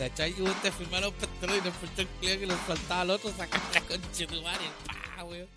¿cachai? 0.00 0.34
Y 0.36 0.42
usted 0.42 0.72
firmaron 0.72 1.12
los 1.12 1.14
pantalones 1.14 1.60
y 1.60 1.68
después 1.68 1.90
el 1.98 2.38
que 2.38 2.46
le 2.46 2.54
faltaba 2.54 3.00
al 3.02 3.10
otro 3.10 3.30
sacar 3.36 3.60
la 3.74 3.80
concha 3.82 4.26
de 4.26 4.42
madre. 4.42 4.64
¡Pah, 5.16 5.24
weón! 5.24 5.48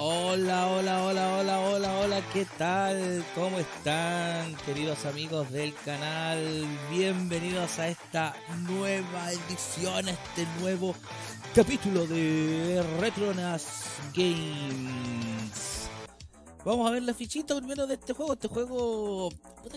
Hola, 0.00 0.68
hola, 0.68 1.02
hola, 1.02 1.36
hola, 1.36 1.58
hola, 1.58 1.98
hola, 1.98 2.22
¿qué 2.32 2.46
tal? 2.56 3.24
¿Cómo 3.34 3.58
están, 3.58 4.54
queridos 4.64 5.04
amigos 5.04 5.50
del 5.50 5.74
canal? 5.74 6.64
Bienvenidos 6.88 7.80
a 7.80 7.88
esta 7.88 8.36
nueva 8.68 9.32
edición, 9.32 10.06
a 10.06 10.12
este 10.12 10.46
nuevo 10.60 10.94
capítulo 11.52 12.06
de 12.06 12.84
Retronas 13.00 13.86
Games. 14.14 15.17
Vamos 16.68 16.86
a 16.86 16.90
ver 16.90 17.02
la 17.02 17.14
fichita 17.14 17.56
primero 17.56 17.86
de 17.86 17.94
este 17.94 18.12
juego. 18.12 18.34
Este 18.34 18.46
juego, 18.46 19.30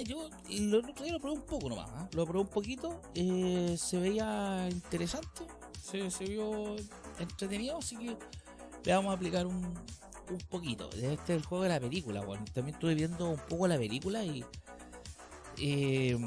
yo 0.06 0.30
lo, 0.60 0.82
lo 0.82 1.20
probé 1.22 1.38
un 1.38 1.46
poco 1.46 1.70
nomás, 1.70 1.90
¿eh? 1.90 2.10
lo 2.12 2.26
probé 2.26 2.42
un 2.42 2.50
poquito. 2.50 3.02
eh, 3.16 3.78
se 3.80 3.98
veía 3.98 4.68
interesante, 4.70 5.48
se, 5.82 6.26
vio 6.26 6.76
entretenido, 7.18 7.78
así 7.78 7.96
que 7.96 8.18
le 8.84 8.94
vamos 8.94 9.12
a 9.12 9.16
aplicar 9.16 9.48
un, 9.48 9.64
un 9.64 10.38
poquito. 10.50 10.90
Este 10.90 11.14
es 11.14 11.30
el 11.30 11.46
juego 11.46 11.64
de 11.64 11.70
la 11.70 11.80
película, 11.80 12.26
bueno. 12.26 12.44
También 12.54 12.76
estuve 12.76 12.94
viendo 12.94 13.30
un 13.30 13.40
poco 13.40 13.70
la 13.70 13.78
película 13.78 14.26
y. 14.26 14.44
eh, 15.60 16.18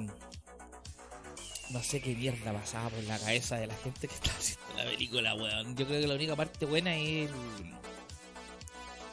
no 1.73 1.83
sé 1.83 2.01
qué 2.01 2.15
mierda 2.15 2.55
pasaba 2.55 2.89
por 2.89 3.05
la 3.05 3.19
cabeza 3.19 3.57
de 3.57 3.67
la 3.67 3.75
gente 3.75 4.09
que 4.09 4.15
estaba 4.15 4.39
haciendo 4.39 4.75
la 4.79 4.85
película, 4.85 5.35
weón. 5.35 5.77
Yo 5.77 5.87
creo 5.87 6.01
que 6.01 6.07
la 6.07 6.15
única 6.15 6.35
parte 6.35 6.65
buena 6.65 6.97
es 6.97 7.29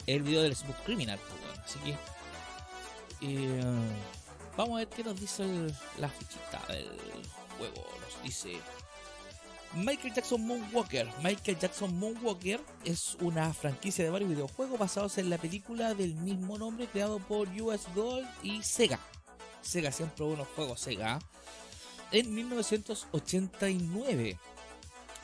el, 0.08 0.24
video 0.24 0.44
del 0.44 0.56
Smooth 0.56 0.84
Criminal, 0.86 1.20
pues. 1.20 1.41
Así 1.64 1.80
que. 1.80 1.98
eh, 3.22 3.64
vamos 4.58 4.76
a 4.76 4.80
ver 4.80 4.90
qué 4.90 5.04
nos 5.04 5.20
dice 5.20 5.46
la 5.98 6.10
fichita 6.10 6.62
del 6.68 6.90
juego. 7.58 7.88
Nos 8.02 8.24
dice. 8.24 8.60
Michael 9.74 10.14
Jackson 10.14 10.46
Moonwalker. 10.46 11.08
Michael 11.24 11.58
Jackson 11.58 11.98
Moonwalker 11.98 12.60
es 12.84 13.16
una 13.22 13.54
franquicia 13.54 14.04
de 14.04 14.10
varios 14.10 14.30
videojuegos 14.30 14.78
basados 14.78 15.18
en 15.18 15.30
la 15.30 15.38
película 15.38 15.94
del 15.94 16.14
mismo 16.16 16.58
nombre 16.58 16.88
creado 16.88 17.20
por 17.20 17.48
US 17.48 17.88
Gold 17.96 18.28
y 18.44 18.62
Sega. 18.64 19.00
Sega 19.62 19.94
siempre 19.94 20.26
unos 20.26 20.48
juegos 20.56 20.82
Sega 20.82 21.20
en 22.12 22.36
1989 22.36 24.38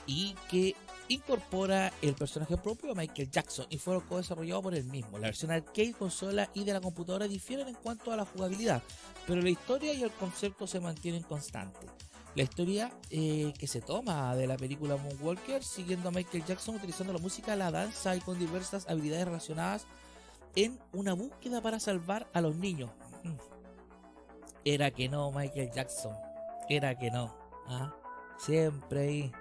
y 0.05 0.33
que 0.49 0.77
incorpora 1.09 1.91
el 2.01 2.13
personaje 2.13 2.57
propio 2.57 2.89
de 2.89 2.95
Michael 2.95 3.29
Jackson 3.29 3.65
y 3.69 3.77
fue 3.77 4.01
co-desarrollado 4.03 4.61
por 4.61 4.75
él 4.75 4.85
mismo. 4.85 5.17
La 5.17 5.27
versión 5.27 5.51
arcade, 5.51 5.93
consola 5.93 6.49
y 6.53 6.63
de 6.63 6.73
la 6.73 6.81
computadora 6.81 7.27
difieren 7.27 7.67
en 7.67 7.75
cuanto 7.75 8.11
a 8.11 8.15
la 8.15 8.25
jugabilidad, 8.25 8.81
pero 9.25 9.41
la 9.41 9.49
historia 9.49 9.93
y 9.93 10.03
el 10.03 10.11
concepto 10.11 10.67
se 10.67 10.79
mantienen 10.79 11.23
constantes. 11.23 11.89
La 12.35 12.43
historia 12.43 12.91
eh, 13.09 13.51
que 13.57 13.67
se 13.67 13.81
toma 13.81 14.35
de 14.35 14.45
la 14.45 14.57
película 14.57 14.95
Moonwalker, 14.97 15.63
siguiendo 15.63 16.09
a 16.09 16.11
Michael 16.11 16.45
Jackson 16.45 16.75
utilizando 16.75 17.13
la 17.13 17.19
música, 17.19 17.55
la 17.55 17.71
danza 17.71 18.15
y 18.15 18.19
con 18.19 18.37
diversas 18.37 18.87
habilidades 18.87 19.25
relacionadas 19.25 19.87
en 20.55 20.79
una 20.93 21.13
búsqueda 21.13 21.61
para 21.61 21.79
salvar 21.79 22.27
a 22.33 22.41
los 22.41 22.55
niños. 22.55 22.91
Mm. 23.23 23.35
Era 24.65 24.91
que 24.91 25.09
no, 25.09 25.31
Michael 25.31 25.71
Jackson. 25.71 26.15
Era 26.69 26.97
que 26.97 27.09
no. 27.09 27.33
¿ah? 27.67 27.95
Siempre 28.37 28.99
ahí. 28.99 29.31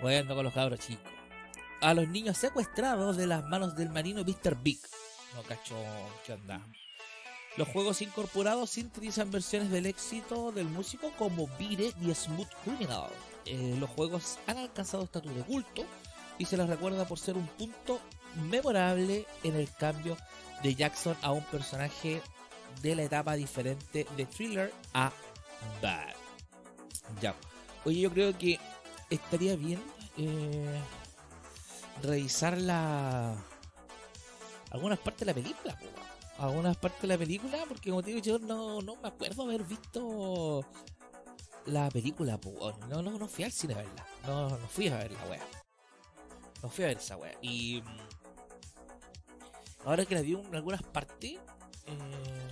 Jugando 0.00 0.34
con 0.34 0.44
los 0.44 0.54
cabros 0.54 0.80
chicos. 0.80 1.12
A 1.80 1.94
los 1.94 2.08
niños 2.08 2.36
secuestrados 2.36 3.16
de 3.16 3.26
las 3.26 3.44
manos 3.44 3.76
del 3.76 3.90
marino 3.90 4.22
Mr. 4.22 4.56
Big. 4.62 4.78
No 5.34 5.42
cacho 5.42 5.76
qué 6.24 6.32
onda. 6.34 6.60
Los 7.56 7.68
juegos 7.68 8.02
incorporados 8.02 8.70
sintetizan 8.70 9.30
versiones 9.30 9.70
del 9.70 9.86
éxito 9.86 10.52
del 10.52 10.66
músico 10.66 11.10
como 11.18 11.48
Beat 11.58 11.94
y 12.02 12.14
Smooth 12.14 12.48
Criminal. 12.64 13.08
Eh, 13.46 13.76
los 13.78 13.88
juegos 13.90 14.38
han 14.46 14.58
alcanzado 14.58 15.04
estatus 15.04 15.34
de 15.34 15.42
culto 15.42 15.84
y 16.38 16.44
se 16.44 16.56
les 16.56 16.68
recuerda 16.68 17.06
por 17.06 17.18
ser 17.18 17.36
un 17.36 17.46
punto 17.46 18.00
memorable 18.50 19.24
en 19.42 19.56
el 19.56 19.70
cambio 19.72 20.18
de 20.62 20.74
Jackson 20.74 21.16
a 21.22 21.32
un 21.32 21.44
personaje 21.44 22.20
de 22.82 22.94
la 22.94 23.04
etapa 23.04 23.34
diferente 23.34 24.06
de 24.16 24.26
thriller 24.26 24.72
a 24.92 25.10
bad. 25.80 26.14
Ya. 27.22 27.34
Oye, 27.84 28.00
yo 28.00 28.10
creo 28.10 28.36
que 28.36 28.58
estaría 29.10 29.56
bien 29.56 29.82
eh, 30.16 30.80
revisar 32.02 32.58
la 32.58 33.34
algunas 34.70 34.98
partes 34.98 35.20
de 35.20 35.26
la 35.26 35.34
película. 35.34 35.78
Algunas 36.38 36.76
partes 36.76 37.00
de 37.00 37.08
la 37.08 37.16
película, 37.16 37.64
porque 37.66 37.88
como 37.90 38.02
te 38.02 38.10
digo, 38.10 38.22
yo 38.22 38.38
no, 38.38 38.82
no 38.82 38.96
me 38.96 39.08
acuerdo 39.08 39.44
haber 39.44 39.64
visto 39.64 40.66
la 41.64 41.88
película. 41.90 42.38
No, 42.88 43.00
no, 43.00 43.18
no 43.18 43.26
fui 43.26 43.44
al 43.44 43.52
cine 43.52 43.74
a 43.74 43.78
verla. 43.78 44.06
No, 44.26 44.50
no 44.50 44.68
fui 44.68 44.88
a 44.88 44.98
ver 44.98 45.12
la 45.12 45.24
wea. 45.26 45.46
No 46.62 46.68
fui 46.68 46.84
a 46.84 46.88
ver 46.88 46.98
esa 46.98 47.16
wea. 47.16 47.38
Y 47.40 47.80
mm, 47.82 47.98
ahora 49.86 50.04
que 50.04 50.14
la 50.14 50.20
vi 50.20 50.34
en 50.34 50.54
algunas 50.54 50.82
partes, 50.82 51.38
eh, 51.86 52.48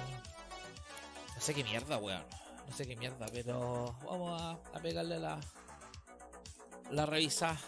no 1.34 1.40
sé 1.40 1.52
qué 1.52 1.62
mierda, 1.64 1.98
weón. 1.98 2.24
No 2.66 2.74
sé 2.74 2.86
qué 2.86 2.96
mierda, 2.96 3.26
pero 3.30 3.94
vamos 4.02 4.40
a, 4.40 4.52
a 4.52 4.80
pegarle 4.80 5.18
la, 5.18 5.38
la 6.94 7.06
revisa. 7.06 7.58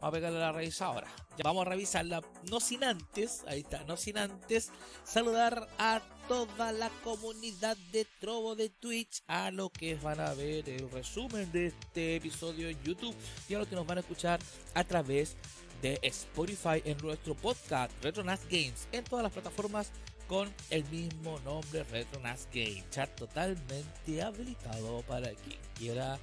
Vamos 0.00 0.08
a 0.08 0.10
pegarle 0.10 0.38
la 0.38 0.52
revisa 0.52 0.86
ahora. 0.86 1.08
Ya 1.36 1.42
vamos 1.42 1.66
a 1.66 1.70
revisarla, 1.70 2.22
no 2.50 2.60
sin 2.60 2.84
antes, 2.84 3.42
ahí 3.48 3.60
está, 3.60 3.82
no 3.84 3.96
sin 3.96 4.18
antes 4.18 4.70
saludar 5.02 5.68
a 5.78 6.00
toda 6.28 6.70
la 6.72 6.90
comunidad 7.02 7.76
de 7.90 8.06
Trovo 8.20 8.54
de 8.54 8.68
Twitch, 8.68 9.22
a 9.26 9.50
los 9.50 9.70
que 9.70 9.96
van 9.96 10.20
a 10.20 10.32
ver 10.34 10.68
el 10.68 10.88
resumen 10.90 11.50
de 11.50 11.66
este 11.66 12.16
episodio 12.16 12.68
en 12.68 12.80
YouTube 12.82 13.16
y 13.48 13.54
a 13.54 13.58
los 13.58 13.66
que 13.66 13.74
nos 13.74 13.86
van 13.86 13.98
a 13.98 14.00
escuchar 14.02 14.38
a 14.74 14.84
través 14.84 15.36
de 15.82 15.98
Spotify 16.02 16.82
en 16.84 16.98
nuestro 16.98 17.34
podcast 17.34 17.92
Retronas 18.02 18.44
Games 18.44 18.86
en 18.92 19.04
todas 19.04 19.24
las 19.24 19.32
plataformas 19.32 19.90
con 20.28 20.52
el 20.70 20.84
mismo 20.84 21.38
nombre 21.40 21.82
Retronas 21.84 22.48
Games. 22.52 22.88
Chat 22.90 23.14
totalmente 23.16 24.22
habilitado 24.22 25.02
para 25.02 25.28
quien 25.30 25.58
quiera 25.74 26.18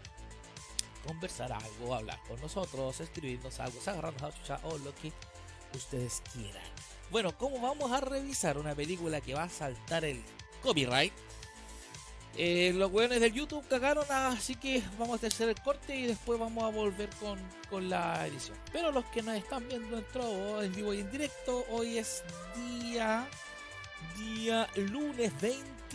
conversar 1.05 1.51
algo, 1.51 1.95
hablar 1.95 2.19
con 2.27 2.39
nosotros, 2.41 2.99
escribirnos 2.99 3.59
algo, 3.59 3.79
agarrarnos 3.85 4.23
a 4.23 4.33
chucha 4.33 4.59
o 4.63 4.77
lo 4.77 4.93
que 4.95 5.11
ustedes 5.75 6.21
quieran. 6.33 6.63
Bueno, 7.09 7.37
como 7.37 7.59
vamos 7.59 7.91
a 7.91 7.99
revisar 8.01 8.57
una 8.57 8.73
película 8.73 9.21
que 9.21 9.33
va 9.33 9.43
a 9.43 9.49
saltar 9.49 10.05
el 10.05 10.21
copyright, 10.61 11.13
eh, 12.37 12.71
los 12.73 12.89
weones 12.91 13.19
del 13.19 13.33
YouTube 13.33 13.67
cagaron, 13.67 14.05
así 14.09 14.55
que 14.55 14.81
vamos 14.97 15.21
a 15.21 15.27
hacer 15.27 15.49
el 15.49 15.61
corte 15.61 15.95
y 15.95 16.07
después 16.07 16.39
vamos 16.39 16.63
a 16.63 16.69
volver 16.69 17.09
con, 17.19 17.37
con 17.69 17.89
la 17.89 18.25
edición. 18.25 18.57
Pero 18.71 18.91
los 18.91 19.03
que 19.05 19.21
nos 19.21 19.35
están 19.35 19.67
viendo 19.67 19.97
en 19.97 20.05
Trovo, 20.13 20.61
en 20.61 20.73
vivo 20.73 20.93
y 20.93 21.01
en 21.01 21.11
directo, 21.11 21.65
hoy 21.69 21.97
es 21.97 22.23
día, 22.55 23.27
día 24.17 24.69
lunes 24.75 25.39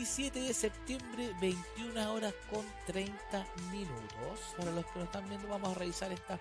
27 0.00 0.40
de 0.40 0.52
septiembre, 0.52 1.32
21 1.40 2.12
horas 2.12 2.34
con 2.50 2.66
30 2.86 3.46
minutos. 3.72 4.40
Para 4.58 4.70
los 4.72 4.84
que 4.84 4.98
nos 4.98 5.06
están 5.06 5.26
viendo, 5.26 5.48
vamos 5.48 5.70
a 5.74 5.78
revisar 5.78 6.12
esta 6.12 6.38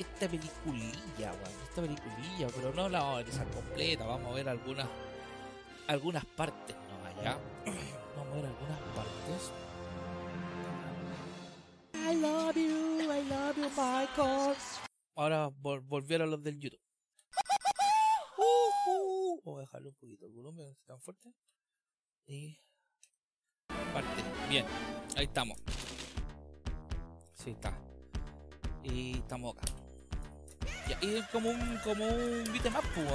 esta 0.00 0.28
peliculilla, 0.28 1.32
weón, 1.32 1.62
esta 1.62 1.80
peliculilla, 1.80 2.48
pero 2.56 2.74
no 2.74 2.88
la 2.88 2.98
vamos 2.98 3.14
a 3.14 3.22
revisar 3.22 3.46
completa, 3.52 4.04
vamos 4.04 4.32
a 4.32 4.34
ver 4.34 4.48
algunas 4.48 4.88
algunas 5.86 6.24
partes 6.24 6.74
no 6.76 7.22
ya. 7.22 7.38
Vamos 8.16 8.32
a 8.32 8.36
ver 8.36 8.46
algunas 8.46 8.80
partes. 8.96 9.52
I 11.94 12.14
love 12.16 12.56
you, 12.56 13.00
I 13.12 13.22
love 13.28 13.56
you, 13.56 13.68
Michael. 13.76 14.56
Ahora 15.14 15.48
vol- 15.50 15.82
volvieron 15.86 16.30
los 16.30 16.42
del 16.42 16.58
YouTube. 16.58 16.80
Ujú. 18.38 19.40
Voy 19.44 19.58
a 19.58 19.60
dejarle 19.60 19.88
un 19.90 19.94
poquito 19.94 20.26
el 20.26 20.32
volumen, 20.32 20.76
tan 20.86 21.00
fuerte. 21.00 21.32
Y 22.26 22.58
parte. 23.68 24.22
Bien, 24.48 24.64
ahí 25.16 25.26
estamos. 25.26 25.58
Sí, 27.34 27.50
está. 27.50 27.78
Y 28.82 29.18
estamos 29.18 29.56
acá. 29.56 29.72
Y 31.00 31.14
es 31.14 31.26
como 31.28 31.50
un 31.50 31.78
como 31.84 32.04
un 32.04 32.44
beat'em 32.52 32.74
up, 32.74 32.84
pues, 32.94 33.06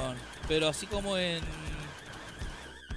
pero 0.47 0.68
así 0.68 0.88
como 0.88 1.18
en 1.18 1.41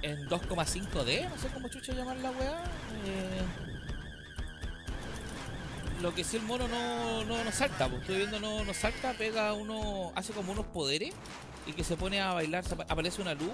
en 0.03 0.29
2,5D, 0.29 1.31
no 1.31 1.39
sé 1.39 1.49
cómo 1.49 1.69
chucha 1.69 1.93
llamar 1.93 2.17
la 2.19 2.31
weá. 2.31 2.65
Eh, 3.07 3.43
lo 6.03 6.15
que 6.15 6.23
sí 6.23 6.37
el 6.37 6.43
mono 6.43 6.69
no, 6.69 7.25
no, 7.25 7.43
no 7.43 7.53
salta, 7.53 7.89
pues 7.89 8.03
estoy 8.03 8.19
viendo 8.19 8.39
no, 8.39 8.65
no 8.65 8.75
salta, 8.75 9.15
pega 9.15 9.55
uno, 9.55 10.13
hace 10.15 10.33
como 10.33 10.53
unos 10.53 10.67
poderes 10.67 11.15
y 11.67 11.73
que 11.73 11.83
se 11.83 11.97
pone 11.97 12.21
a 12.21 12.35
bailar, 12.35 12.65
aparece 12.89 13.23
una 13.23 13.35
luz, 13.35 13.53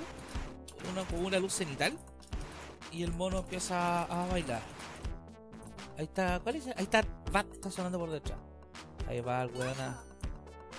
una, 0.90 1.04
como 1.04 1.28
una 1.28 1.38
luz 1.38 1.54
cenital 1.54 1.96
y 2.92 3.02
el 3.02 3.12
mono 3.12 3.38
empieza 3.38 4.02
a 4.04 4.26
bailar. 4.26 4.62
Ahí 5.98 6.04
está, 6.04 6.40
¿cuál 6.40 6.56
es? 6.56 6.66
Ahí 6.68 6.84
está, 6.84 7.02
Bat 7.32 7.46
está 7.52 7.70
sonando 7.70 7.98
por 7.98 8.10
detrás. 8.10 8.38
Ahí 9.08 9.20
va 9.20 9.42
el 9.42 9.50
weón 9.50 9.78
a 9.80 10.00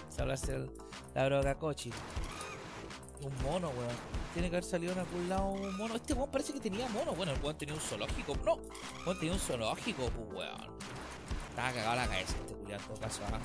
salvarse 0.10 0.56
el- 0.56 0.72
la 1.14 1.26
droga 1.26 1.56
cochi. 1.56 1.92
Un 3.22 3.36
mono, 3.44 3.70
weón. 3.70 3.96
Tiene 4.34 4.50
que 4.50 4.56
haber 4.56 4.64
salido 4.64 4.94
en 4.94 5.00
algún 5.00 5.30
lado 5.30 5.50
un 5.50 5.78
mono. 5.78 5.96
Este 5.96 6.14
weón 6.14 6.32
parece 6.32 6.54
que 6.54 6.60
tenía 6.60 6.88
mono. 6.90 7.14
Bueno, 7.14 7.34
el 7.34 7.42
weón 7.42 7.58
tenía 7.58 7.76
un 7.76 7.82
zoológico. 7.82 8.36
No, 8.46 8.56
el 8.56 9.06
weón 9.06 9.20
tenía 9.20 9.34
un 9.34 9.40
zoológico, 9.40 10.10
pues 10.10 10.34
weón. 10.34 10.72
Estaba 11.50 11.72
cagado 11.72 11.96
la 11.98 12.08
cabeza 12.08 12.36
este 12.40 12.54
culiado 12.56 12.82
en 12.82 12.88
todo 12.88 13.00
caso. 13.00 13.22
¿ah? 13.32 13.40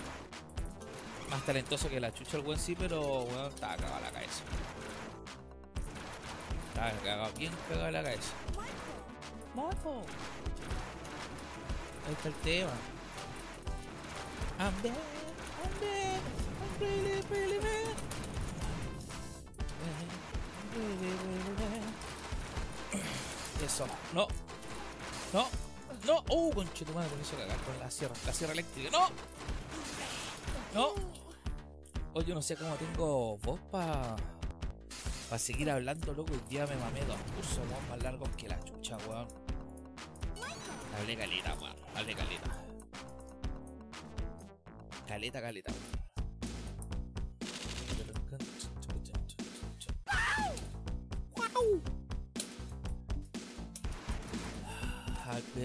Más 1.30 1.44
talentoso 1.44 1.88
que 1.90 2.00
la 2.00 2.12
chucha 2.14 2.36
el 2.38 2.46
weón 2.46 2.58
sí, 2.58 2.74
pero 2.76 3.00
weón 3.24 3.46
estaba 3.52 3.76
cagado 3.76 4.00
la 4.00 4.10
cabeza. 4.12 4.42
Estaba 6.76 6.92
cagado, 7.02 7.32
bien 7.38 7.52
cagado 7.70 7.90
la 7.90 8.02
cabeza. 8.02 8.32
Mojo. 9.54 10.04
Ahí 12.06 12.12
está 12.12 12.28
el 12.28 12.34
tema. 12.34 12.72
Dead, 14.82 16.20
I'm 16.20 16.80
really, 16.80 17.22
really 17.30 17.58
bad. 17.60 17.96
Eso, 23.64 23.86
no, 24.12 24.28
no, 25.32 25.48
no, 26.04 26.24
uh, 26.28 26.52
conche 26.52 26.84
tu 26.84 26.92
madre, 26.92 27.08
me 27.16 27.22
hizo 27.22 27.36
cagar 27.36 27.56
con 27.58 27.78
la 27.80 27.90
sierra, 27.90 28.14
la 28.26 28.32
sierra 28.34 28.52
eléctrica, 28.52 28.90
no, 28.90 29.08
no. 30.74 30.94
Oye, 32.12 32.26
yo 32.26 32.34
no 32.34 32.42
sé 32.42 32.54
cómo 32.54 32.74
tengo 32.74 33.38
voz 33.38 33.60
para 33.70 34.14
pa 35.28 35.38
seguir 35.38 35.70
hablando, 35.70 36.12
loco. 36.14 36.32
Hoy 36.32 36.40
día 36.48 36.66
me 36.66 36.76
mamé 36.76 37.00
dos 37.04 37.18
cursos 37.34 37.58
weón, 37.58 37.88
más 37.88 38.02
largos 38.02 38.28
que 38.36 38.48
la 38.48 38.58
chucha, 38.64 38.96
weón. 39.08 39.28
Hablé 40.98 41.16
caleta, 41.16 41.54
weón. 41.54 41.76
Hablé 41.94 42.14
caleta. 42.14 42.62
Caleta, 45.06 45.40
caleta. 45.40 45.72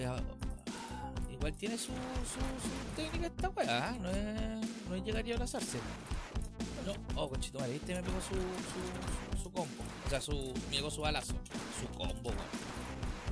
Ah, 0.04 0.20
Igual 1.30 1.56
tiene 1.56 1.76
su, 1.78 1.86
su, 1.88 1.92
su 1.92 2.96
técnica 2.96 3.26
esta 3.26 3.48
weá, 3.50 3.88
¿ah? 3.88 3.96
no 4.00 4.10
es, 4.10 4.88
no 4.88 4.94
es 4.94 5.04
llegar 5.04 5.26
y 5.26 5.32
abrazarse. 5.32 5.78
No, 6.86 6.94
oh, 7.20 7.28
conchito 7.28 7.58
madre, 7.60 7.76
este 7.76 7.94
me 7.94 8.02
pegó 8.02 8.20
su, 8.20 8.34
su, 8.34 9.31
su 9.31 9.31
su, 10.20 10.52
me 10.70 10.76
pegó 10.76 10.90
su 10.90 11.00
balazo. 11.00 11.34
Su 11.80 11.88
combo. 11.96 12.32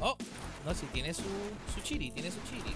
Oh, 0.01 0.17
no, 0.65 0.75
si 0.75 0.87
tiene 0.87 1.13
su, 1.13 1.23
su 1.75 1.81
chiri, 1.83 2.11
tiene 2.11 2.31
su 2.31 2.39
chiri. 2.49 2.75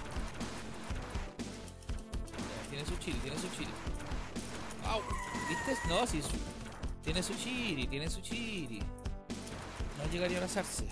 Tiene 2.68 2.84
su 2.86 2.96
chiri, 2.96 3.18
tiene 3.18 3.38
su 3.38 3.48
chiri. 3.50 3.70
Au, 4.86 5.00
¿viste? 5.48 5.88
No, 5.88 6.06
si 6.06 6.20
tiene 7.02 7.22
su 7.22 7.34
chiri, 7.34 7.86
tiene 7.86 8.10
su 8.10 8.20
chiri. 8.20 8.80
No 9.98 10.10
llegaría 10.12 10.38
a 10.38 10.40
abrazarse. 10.40 10.88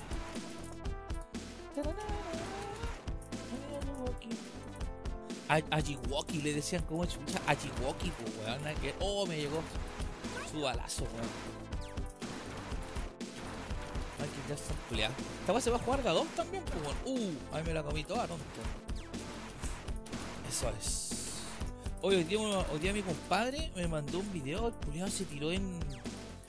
Ajiwoki 5.70 6.40
le 6.40 6.54
decían 6.54 6.82
como 6.84 7.04
chucha 7.04 7.40
Ajiwoki, 7.46 8.10
pues 8.10 8.94
Oh, 9.00 9.26
me 9.26 9.36
llegó 9.36 9.62
su 10.50 10.62
balazo, 10.62 11.04
weón. 11.04 11.61
Que 14.46 14.54
está 14.54 14.74
culiado. 14.88 15.14
Esta 15.40 15.52
weá 15.52 15.60
se 15.60 15.70
va 15.70 15.76
a 15.76 15.80
jugar 15.80 16.02
de 16.02 16.08
a 16.08 16.12
dos 16.12 16.26
también, 16.34 16.64
pues 16.64 16.82
weón. 16.82 16.96
Uh, 17.04 17.56
ahí 17.56 17.62
me 17.64 17.74
la 17.74 17.82
comí 17.82 18.02
toda, 18.04 18.26
tonto. 18.26 18.44
Eso 20.48 20.72
es. 20.78 21.12
Hoy, 22.00 22.16
hoy, 22.16 22.24
día, 22.24 22.38
hoy 22.38 22.92
mi 22.92 23.02
compadre 23.02 23.70
me 23.76 23.86
mandó 23.86 24.18
un 24.18 24.32
video, 24.32 24.68
el 24.68 24.74
culiado 24.74 25.10
se 25.10 25.24
tiró 25.24 25.52
en. 25.52 25.78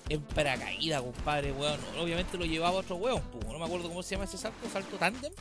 En 0.10 0.22
paracaídas, 0.22 1.02
compadre, 1.02 1.52
weón. 1.54 1.80
Obviamente 2.00 2.38
lo 2.38 2.46
llevaba 2.46 2.80
otro 2.80 2.96
weón, 2.98 3.22
pues. 3.32 3.46
No 3.46 3.58
me 3.60 3.66
acuerdo 3.66 3.88
cómo 3.88 4.04
se 4.04 4.16
llama 4.16 4.26
ese 4.26 4.38
salto, 4.38 4.68
salto 4.72 4.98
tándem. 4.98 5.32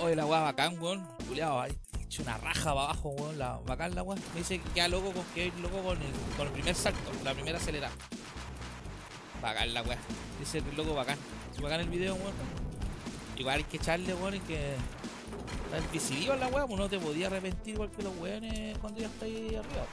Oye, 0.00 0.16
la 0.16 0.26
weá 0.26 0.40
bacán, 0.40 0.80
weón. 0.82 1.06
Culiado, 1.28 1.64
hecho 2.00 2.22
una 2.22 2.38
raja 2.38 2.74
para 2.74 2.86
abajo, 2.86 3.10
weón. 3.10 3.38
La, 3.38 3.58
bacán 3.66 3.94
la 3.94 4.02
weá. 4.02 4.18
Me 4.32 4.40
dice 4.40 4.58
que 4.58 4.70
queda 4.70 4.88
loco 4.88 5.12
con 5.12 5.24
que 5.34 5.52
loco 5.60 5.82
con 5.82 6.00
el, 6.00 6.12
con 6.36 6.46
el 6.46 6.52
primer 6.54 6.74
salto, 6.74 7.12
la 7.22 7.34
primera 7.34 7.58
acelerada. 7.58 7.94
Bacán 9.40 9.74
la 9.74 9.82
weá. 9.82 9.98
Dice 10.40 10.58
el 10.58 10.76
loco 10.76 10.94
bacán. 10.94 11.18
Bacán 11.60 11.80
el 11.80 11.88
video, 11.88 12.14
weón. 12.14 12.32
Igual 13.36 13.56
hay 13.58 13.64
que 13.64 13.76
echarle, 13.76 14.14
weón, 14.14 14.36
y 14.36 14.40
que. 14.40 14.74
Está 15.64 15.92
decidido 15.92 16.36
la 16.36 16.48
weá, 16.48 16.66
pues 16.66 16.78
no 16.78 16.88
te 16.88 16.98
podía 16.98 17.28
arrepentir 17.28 17.74
igual 17.74 17.90
que 17.90 18.02
los 18.02 18.14
weones 18.18 18.76
cuando 18.78 19.00
ya 19.00 19.06
estáis 19.06 19.56
arriba. 19.56 19.86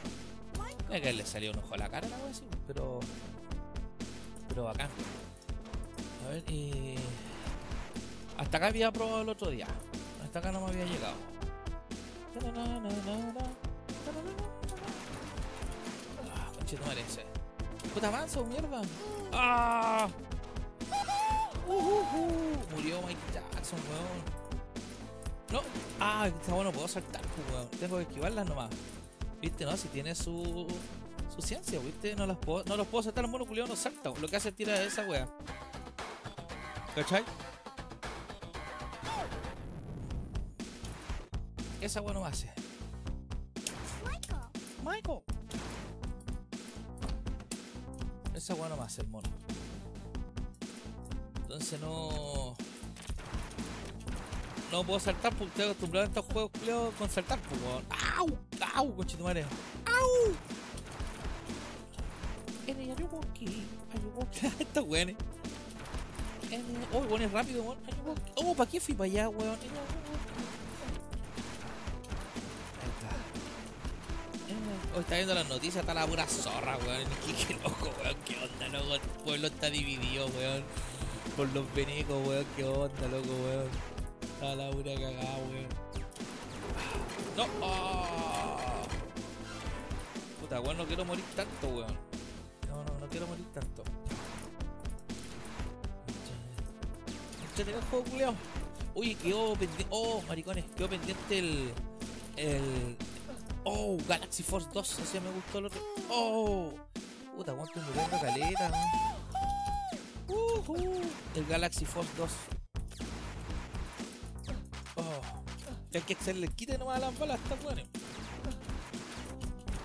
Es 0.91 1.01
que 1.01 1.13
le 1.13 1.25
salió 1.25 1.51
un 1.51 1.59
ojo 1.59 1.73
a 1.73 1.77
la 1.77 1.89
cara 1.89 2.07
la 2.09 2.17
weá, 2.17 2.33
sí, 2.33 2.43
pero. 2.67 2.99
Pero 4.49 4.63
bacán. 4.65 4.89
A 6.25 6.29
ver, 6.29 6.43
y. 6.51 6.95
Hasta 8.37 8.57
acá 8.57 8.67
había 8.67 8.91
probado 8.91 9.21
el 9.21 9.29
otro 9.29 9.49
día. 9.49 9.67
Hasta 10.23 10.39
acá 10.39 10.51
no 10.51 10.61
me 10.61 10.67
había 10.67 10.85
llegado. 10.85 11.15
Ah, 16.33 16.51
conchetumare 16.55 17.01
ese. 17.01 17.25
Puta 17.93 18.11
manso, 18.11 18.45
mierda. 18.45 18.81
¡Ah! 19.33 20.07
Uh, 21.69 21.73
uh, 21.73 21.77
uh. 21.77 22.75
Murió 22.75 22.99
Mike 23.03 23.19
Jackson, 23.31 23.79
weón. 23.89 24.23
No. 25.51 25.61
Ah, 25.99 26.27
esta 26.27 26.51
weón 26.53 26.65
no 26.65 26.71
puedo 26.71 26.87
saltar, 26.87 27.21
pues, 27.21 27.51
weón. 27.51 27.67
Tengo 27.79 27.97
que 27.97 28.03
esquivarlas 28.03 28.47
nomás. 28.47 28.69
¿Viste? 29.39 29.65
No, 29.65 29.77
si 29.77 29.87
tiene 29.89 30.15
su. 30.15 30.67
su 31.35 31.41
ciencia, 31.41 31.79
¿viste? 31.79 32.15
No 32.15 32.25
las 32.25 32.37
puedo, 32.37 32.63
no 32.65 32.75
los 32.75 32.87
puedo 32.87 33.03
saltar, 33.03 33.23
los 33.23 33.31
monos 33.31 33.47
culiados 33.47 33.69
no 33.69 33.75
saltan. 33.75 34.13
Lo 34.19 34.27
que 34.27 34.35
hace 34.35 34.49
es 34.49 34.55
tirar 34.55 34.81
esa 34.81 35.03
wea. 35.03 35.27
¿Cachai? 36.95 37.23
Esa 41.81 42.01
wea 42.01 42.13
no 42.13 42.25
hace. 42.25 42.51
Michael. 44.83 45.21
Esa 48.33 48.55
weá 48.55 48.69
no 48.69 48.81
hace 48.81 49.01
el 49.01 49.07
mono. 49.07 49.29
Entonces 51.59 51.81
no. 51.81 52.55
No 54.71 54.83
puedo 54.85 54.97
saltar 54.97 55.33
porque 55.33 55.47
estoy 55.47 55.65
acostumbrado 55.65 56.05
a 56.05 56.07
estos 56.07 56.25
juegos 56.31 56.51
culiados 56.57 56.93
con 56.93 57.09
saltar, 57.09 57.37
pues. 57.39 57.59
¡Au! 58.17 58.29
¡Au! 58.75 58.95
Conchetumare. 58.95 59.43
¡Au! 59.85 60.33
Ayuwoki. 62.69 63.65
Ayuwoki. 63.93 64.47
Estos 64.63 64.85
weones. 64.87 65.17
Oh, 66.93 66.99
weón 66.99 67.23
es 67.23 67.31
rápido, 67.31 67.63
weón. 67.63 67.77
Oh, 68.35 68.55
¿para 68.55 68.69
qué 68.69 68.79
fui 68.79 68.93
para 68.93 69.11
allá, 69.11 69.27
weón? 69.27 69.49
Ahí 69.49 69.67
está. 69.67 69.81
Hoy 74.95 75.01
está 75.01 75.15
viendo 75.15 75.35
las 75.35 75.49
noticias, 75.49 75.81
está 75.81 75.93
la 75.93 76.07
pura 76.07 76.25
zorra, 76.25 76.77
weón. 76.77 77.03
Qué, 77.25 77.33
qué 77.47 77.53
loco, 77.55 77.91
weón. 78.01 78.15
Qué 78.25 78.37
onda, 78.37 78.69
loco. 78.79 78.93
El 78.93 79.01
pueblo 79.25 79.47
está 79.47 79.69
dividido, 79.69 80.27
weón. 80.27 80.63
Por 81.35 81.49
los 81.53 81.73
venecos, 81.73 82.27
weón. 82.27 82.45
Qué 82.55 82.63
onda, 82.63 83.07
loco, 83.07 83.27
weón. 83.27 83.69
Está 84.21 84.55
la 84.55 84.69
pura 84.71 84.93
cagada, 84.93 85.37
weón. 85.37 85.67
No. 87.37 87.45
Ah. 87.63 88.83
Puta, 90.39 90.59
weón, 90.61 90.77
no 90.77 90.85
quiero 90.85 91.05
morir 91.05 91.23
tanto, 91.35 91.67
weón. 91.67 91.97
No, 92.67 92.83
no, 92.83 92.99
no 92.99 93.07
quiero 93.07 93.27
morir 93.27 93.45
tanto. 93.53 93.83
Échate 97.53 97.73
el 97.73 97.81
juego, 97.83 98.05
culiao. 98.05 98.35
Uy, 98.95 99.15
quedó 99.15 99.53
pendiente. 99.53 99.87
Oh, 99.89 100.21
maricones, 100.27 100.65
quedó 100.75 100.89
pendiente 100.89 101.39
el. 101.39 101.73
El. 102.35 102.97
Oh, 103.63 103.97
Galaxy 104.07 104.43
Force 104.43 104.67
2. 104.73 104.99
Ese 104.99 105.19
me 105.21 105.31
gustó 105.31 105.59
el 105.59 105.65
otro. 105.65 105.81
Oh, 106.09 106.73
puta, 107.35 107.53
cuánto 107.53 107.79
muriendo 107.79 108.19
caleta, 108.19 108.69
¿no? 108.69 109.18
Ujú. 110.69 111.01
El 111.33 111.45
Galaxy 111.47 111.83
Force 111.83 112.11
2. 112.15 112.29
Oh, 114.97 115.01
hay 115.95 116.01
que 116.01 116.13
hacerle 116.13 116.45
el 116.45 116.53
quite 116.53 116.77
nomás 116.77 116.97
a 116.97 116.99
las 116.99 117.17
balas, 117.17 117.39
está 117.41 117.55
bueno. 117.55 117.81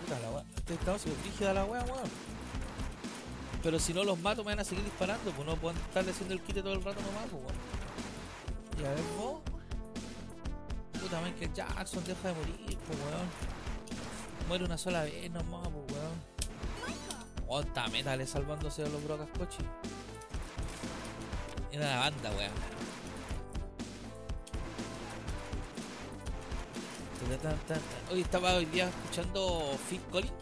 Puta 0.00 0.20
la. 0.20 0.44
Este 0.56 0.74
estado 0.74 0.98
se 0.98 1.08
rígida 1.24 1.54
la 1.54 1.64
weá, 1.64 1.82
weón. 1.84 2.10
Pero 3.62 3.78
si 3.78 3.94
no 3.94 4.04
los 4.04 4.18
mato 4.20 4.44
me 4.44 4.50
van 4.50 4.60
a 4.60 4.64
seguir 4.64 4.84
disparando, 4.84 5.30
pues 5.30 5.46
no 5.48 5.56
pueden 5.56 5.80
estarle 5.80 6.10
haciendo 6.10 6.34
el 6.34 6.42
quite 6.42 6.60
todo 6.60 6.74
el 6.74 6.82
rato 6.82 7.00
nomás, 7.00 7.30
pues. 7.30 8.82
Y 8.82 8.84
a 8.84 8.90
ver 8.90 9.02
vos. 9.16 9.40
Puta 11.00 11.20
Michael 11.22 11.54
Jackson, 11.54 12.04
deja 12.04 12.28
de 12.28 12.34
morir, 12.34 12.78
pues 12.86 12.98
weón. 12.98 13.28
Muere 14.48 14.64
una 14.66 14.76
sola 14.76 15.04
vez 15.04 15.30
nomás, 15.30 15.66
pues 15.66 15.92
weón. 15.92 16.34
Oh, 17.46 17.60
está 17.60 17.88
Metal 17.88 18.26
salvándose 18.26 18.82
de 18.82 18.90
los 18.90 19.02
brocas 19.02 19.28
coches. 19.38 19.64
Era 21.74 21.86
la 21.86 21.98
banda, 21.98 22.30
weón. 22.30 22.52
Hoy 28.12 28.20
estaba 28.20 28.54
hoy 28.54 28.64
día 28.66 28.88
escuchando 28.88 29.76
Phil 29.90 30.00
Collins. 30.12 30.32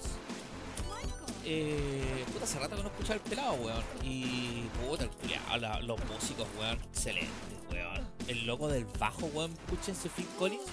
eh, 1.46 2.22
puta, 2.30 2.44
hace 2.44 2.58
rato 2.58 2.76
que 2.76 2.82
no 2.82 2.88
escuchaba 2.90 3.14
el 3.14 3.20
pelado, 3.22 3.54
weón. 3.54 3.82
Y, 4.02 4.68
puta, 4.84 5.04
el 5.04 5.10
culiado, 5.10 5.80
los 5.80 6.04
músicos, 6.04 6.46
weón, 6.58 6.78
excelente, 6.82 7.30
weón. 7.70 8.06
El 8.28 8.46
loco 8.46 8.68
del 8.68 8.84
bajo, 8.84 9.24
weón, 9.32 9.52
escúchense 9.52 10.10
Phil 10.10 10.28
Collins, 10.38 10.64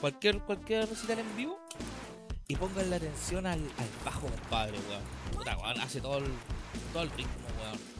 cualquier, 0.00 0.38
cualquier 0.42 0.88
recital 0.88 1.18
en 1.18 1.36
vivo, 1.36 1.58
y 2.46 2.54
pongan 2.54 2.88
la 2.88 2.96
atención 2.96 3.46
al, 3.46 3.58
al 3.58 4.04
bajo, 4.04 4.28
compadre, 4.28 4.78
weón. 4.88 5.02
Puta, 5.32 5.56
weón, 5.58 5.80
hace 5.80 6.00
todo 6.00 6.18
el, 6.18 6.30
todo 6.92 7.02
el 7.02 7.10
ritmo, 7.10 7.32
weón. 7.60 7.97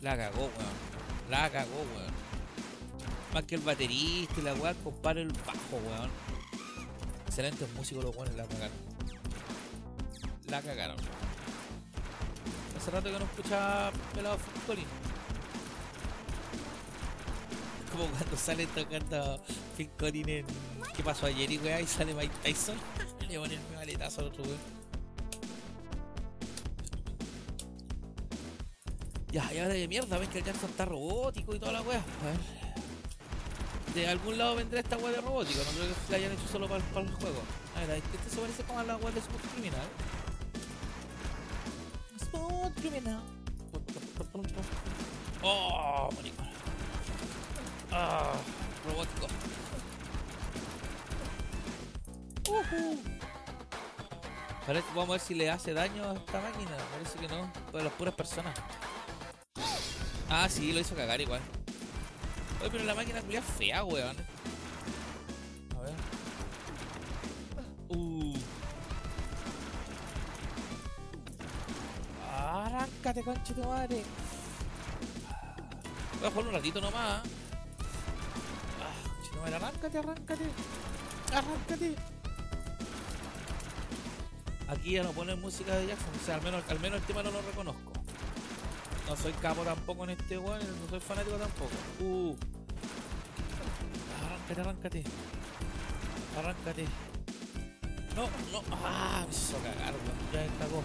La 0.00 0.16
cagó, 0.16 0.42
weón. 0.42 1.30
La 1.30 1.50
cagó, 1.50 1.78
weón. 1.94 2.12
Más 3.34 3.44
que 3.44 3.56
el 3.56 3.60
baterista 3.60 4.34
y 4.38 4.42
la 4.42 4.54
weón, 4.54 4.76
compadre, 4.84 5.22
el 5.22 5.32
bajo, 5.32 5.76
weón. 5.86 6.10
Excelentes 7.26 7.72
músicos 7.74 8.04
los 8.04 8.16
weones, 8.16 8.36
la 8.36 8.44
cagaron 8.44 8.88
la 10.50 10.62
cagaron. 10.62 10.96
Hace 12.76 12.90
rato 12.90 13.10
que 13.10 13.18
no 13.18 13.24
escuchaba 13.24 13.92
pelado 14.14 14.38
Phil 14.38 14.86
Como 17.90 18.06
cuando 18.06 18.36
sale 18.36 18.66
tocando 18.66 19.42
Phil 19.76 19.90
Collins 19.98 20.28
en 20.28 20.46
¿Qué 20.96 21.02
pasó 21.02 21.26
ayer 21.26 21.50
y 21.50 21.58
weá? 21.58 21.80
Y 21.80 21.86
sale 21.86 22.14
Mike 22.14 22.34
Tyson. 22.42 22.76
Le 23.28 23.38
ponen 23.38 23.60
el 23.60 23.76
maletazo 23.76 24.22
al 24.22 24.28
otro 24.28 24.44
weón. 24.44 24.77
Ya, 29.30 29.52
y 29.52 29.58
ahora 29.58 29.74
de 29.74 29.88
mierda, 29.88 30.18
ven 30.18 30.30
que 30.30 30.38
el 30.38 30.44
Jackson 30.44 30.70
está 30.70 30.84
robótico 30.84 31.54
y 31.54 31.58
toda 31.58 31.72
la 31.72 31.82
weá. 31.82 31.98
A 31.98 32.26
ver. 32.26 32.58
De 33.94 34.08
algún 34.08 34.38
lado 34.38 34.56
vendrá 34.56 34.80
esta 34.80 34.96
weá 34.96 35.12
de 35.12 35.20
robótico, 35.20 35.58
no 35.64 35.70
creo 35.70 35.86
que 35.86 36.10
la 36.10 36.16
hayan 36.16 36.32
hecho 36.32 36.48
solo 36.50 36.68
para, 36.68 36.82
para 36.84 37.06
el 37.06 37.12
juego. 37.14 37.40
A 37.76 37.80
ver, 37.86 38.02
este 38.14 38.30
se 38.30 38.40
parece 38.40 38.62
como 38.64 38.80
a 38.80 38.84
la 38.84 38.96
weá 38.96 39.10
de 39.10 39.20
Super 39.20 39.40
Criminal 39.54 39.88
criminal. 42.80 43.22
Oh, 45.42 46.08
maricón. 46.16 46.48
Ah, 47.92 48.32
robótico. 48.86 49.26
Uh 52.48 52.62
-huh. 52.62 52.98
Parece, 54.66 54.86
vamos 54.88 55.08
a 55.08 55.12
ver 55.12 55.20
si 55.20 55.34
le 55.34 55.50
hace 55.50 55.72
daño 55.72 56.04
a 56.04 56.14
esta 56.14 56.40
máquina. 56.40 56.76
Parece 56.92 57.18
que 57.18 57.28
no. 57.28 57.50
Para 57.72 57.84
las 57.84 57.92
puras 57.94 58.14
personas. 58.14 58.54
Ah, 60.30 60.48
sí, 60.48 60.72
lo 60.72 60.80
hizo 60.80 60.94
cagar 60.94 61.20
igual. 61.20 61.40
Oye, 62.60 62.70
pero 62.70 62.84
la 62.84 62.94
máquina 62.94 63.18
es 63.18 63.44
fea, 63.56 63.84
weón. 63.84 64.16
arráncate, 72.78 73.22
conche 73.22 73.54
tu 73.54 73.64
madre. 73.64 74.02
Voy 76.18 76.28
a 76.28 76.30
jugar 76.30 76.46
un 76.46 76.52
ratito 76.52 76.80
nomás. 76.80 77.22
Ah, 78.80 79.40
madre, 79.40 79.56
arráncate, 79.56 79.98
arráncate. 79.98 80.44
Arráncate. 81.32 81.94
Aquí 84.68 84.92
ya 84.92 85.02
no 85.02 85.12
ponen 85.12 85.40
música 85.40 85.74
de 85.76 85.86
Jackson, 85.86 86.10
o 86.20 86.26
sea, 86.26 86.34
al 86.34 86.42
menos, 86.42 86.62
al 86.68 86.80
menos 86.80 87.00
el 87.00 87.06
tema 87.06 87.22
no 87.22 87.30
lo 87.30 87.40
reconozco. 87.40 87.87
No 89.08 89.16
soy 89.16 89.32
capo 89.32 89.62
tampoco 89.62 90.04
en 90.04 90.10
este 90.10 90.38
weón, 90.38 90.58
no 90.58 90.90
soy 90.90 91.00
fanático 91.00 91.36
tampoco. 91.36 91.70
Uh. 92.00 92.36
Arráncate, 94.24 94.60
arráncate. 94.60 95.04
Arráncate. 96.36 96.84
No, 98.14 98.22
no. 98.52 98.62
Ah, 98.72 99.24
me 99.26 99.34
hizo 99.34 99.56
cagar, 99.58 99.94
weón. 99.94 100.32
Ya 100.32 100.40
me 100.40 100.58
cagó 100.58 100.82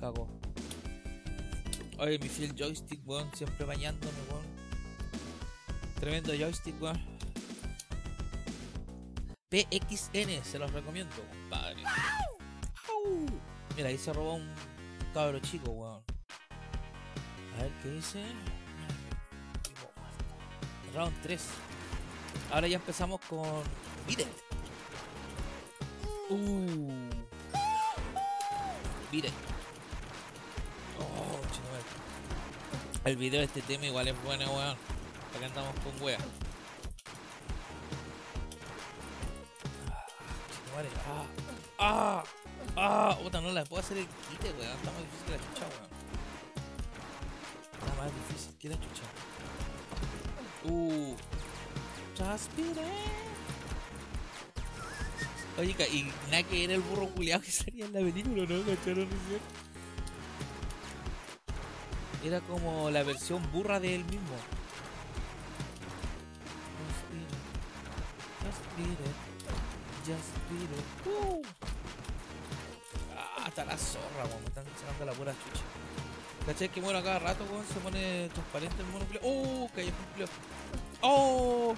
cago. 0.00 0.26
Oye, 1.98 2.18
mi 2.18 2.28
fiel 2.28 2.54
joystick, 2.56 3.06
weón, 3.06 3.30
siempre 3.34 3.66
bañándome, 3.66 4.18
weón. 4.30 4.46
Tremendo 6.00 6.32
joystick, 6.32 6.80
weón. 6.80 6.98
PXN, 9.50 10.42
se 10.42 10.58
los 10.58 10.72
recomiendo, 10.72 11.14
compadre. 11.16 11.82
Mira, 13.76 13.88
ahí 13.88 13.98
se 13.98 14.12
robó 14.12 14.36
un 14.36 14.48
cabro 15.12 15.38
chico, 15.40 15.70
weón. 15.70 16.02
A 17.58 17.62
ver 17.62 17.72
qué 17.82 17.90
dice. 17.90 18.24
Round 20.94 21.22
3. 21.22 21.44
Ahora 22.52 22.68
ya 22.68 22.76
empezamos 22.76 23.20
con. 23.28 23.62
Mire. 24.06 24.26
Uh. 26.30 27.08
Mire. 29.12 29.30
El 33.04 33.16
video 33.16 33.40
de 33.40 33.46
este 33.46 33.62
tema 33.62 33.86
igual 33.86 34.08
es 34.08 34.24
bueno, 34.24 34.44
weón. 34.52 34.76
Acá 35.36 35.46
andamos 35.46 35.74
con 35.80 36.02
weá. 36.02 36.18
Ah, 40.76 41.24
ah, 41.78 42.22
ah, 42.22 42.24
puta, 43.22 43.40
no 43.40 43.52
la 43.52 43.64
puedo 43.64 43.82
hacer 43.82 43.98
el 43.98 44.06
quite, 44.06 44.52
weón. 44.52 44.76
Está 44.76 44.90
más 44.90 45.02
difícil 45.02 45.24
que 45.26 45.30
la 45.32 45.38
chucha, 45.38 45.66
weón. 45.68 45.90
Está 47.72 47.94
más 48.02 48.10
difícil 48.14 48.54
que 48.58 48.68
la 48.68 48.74
chucha. 48.76 49.02
Uh, 50.64 51.16
transpiré. 52.16 53.20
Oye, 55.58 55.74
y 55.92 56.10
nada 56.30 56.42
que 56.44 56.64
era 56.64 56.74
el 56.74 56.80
burro 56.80 57.08
culiado 57.08 57.42
que 57.42 57.50
salía 57.52 57.84
en 57.84 57.92
la 57.92 58.00
película, 58.00 58.44
¿no? 58.48 58.64
¿Cacharon? 58.64 59.08
Era 62.24 62.40
como 62.40 62.90
la 62.90 63.02
versión 63.02 63.42
burra 63.52 63.80
de 63.80 63.94
él 63.96 64.04
mismo. 64.04 64.36
Just 68.42 68.62
beat 68.76 69.00
it. 69.00 69.14
Just. 70.06 71.59
Hasta 73.60 73.72
la 73.72 73.78
zorra, 73.78 74.24
weón. 74.24 74.40
Me 74.42 74.48
están 74.48 74.64
sacando 74.78 75.04
la 75.04 75.12
pura 75.12 75.32
chucha. 75.32 75.62
¿Cachai 76.46 76.68
que 76.70 76.80
muero 76.80 77.02
cada 77.02 77.18
rato, 77.18 77.44
weón? 77.44 77.66
Se 77.66 77.74
pone 77.80 78.28
transparente 78.30 78.76
el 78.80 78.88
mono. 78.88 79.04
¡Oh! 79.22 79.70
Cayó 79.74 79.92
cumplió. 79.92 80.26
¡Oh! 81.02 81.74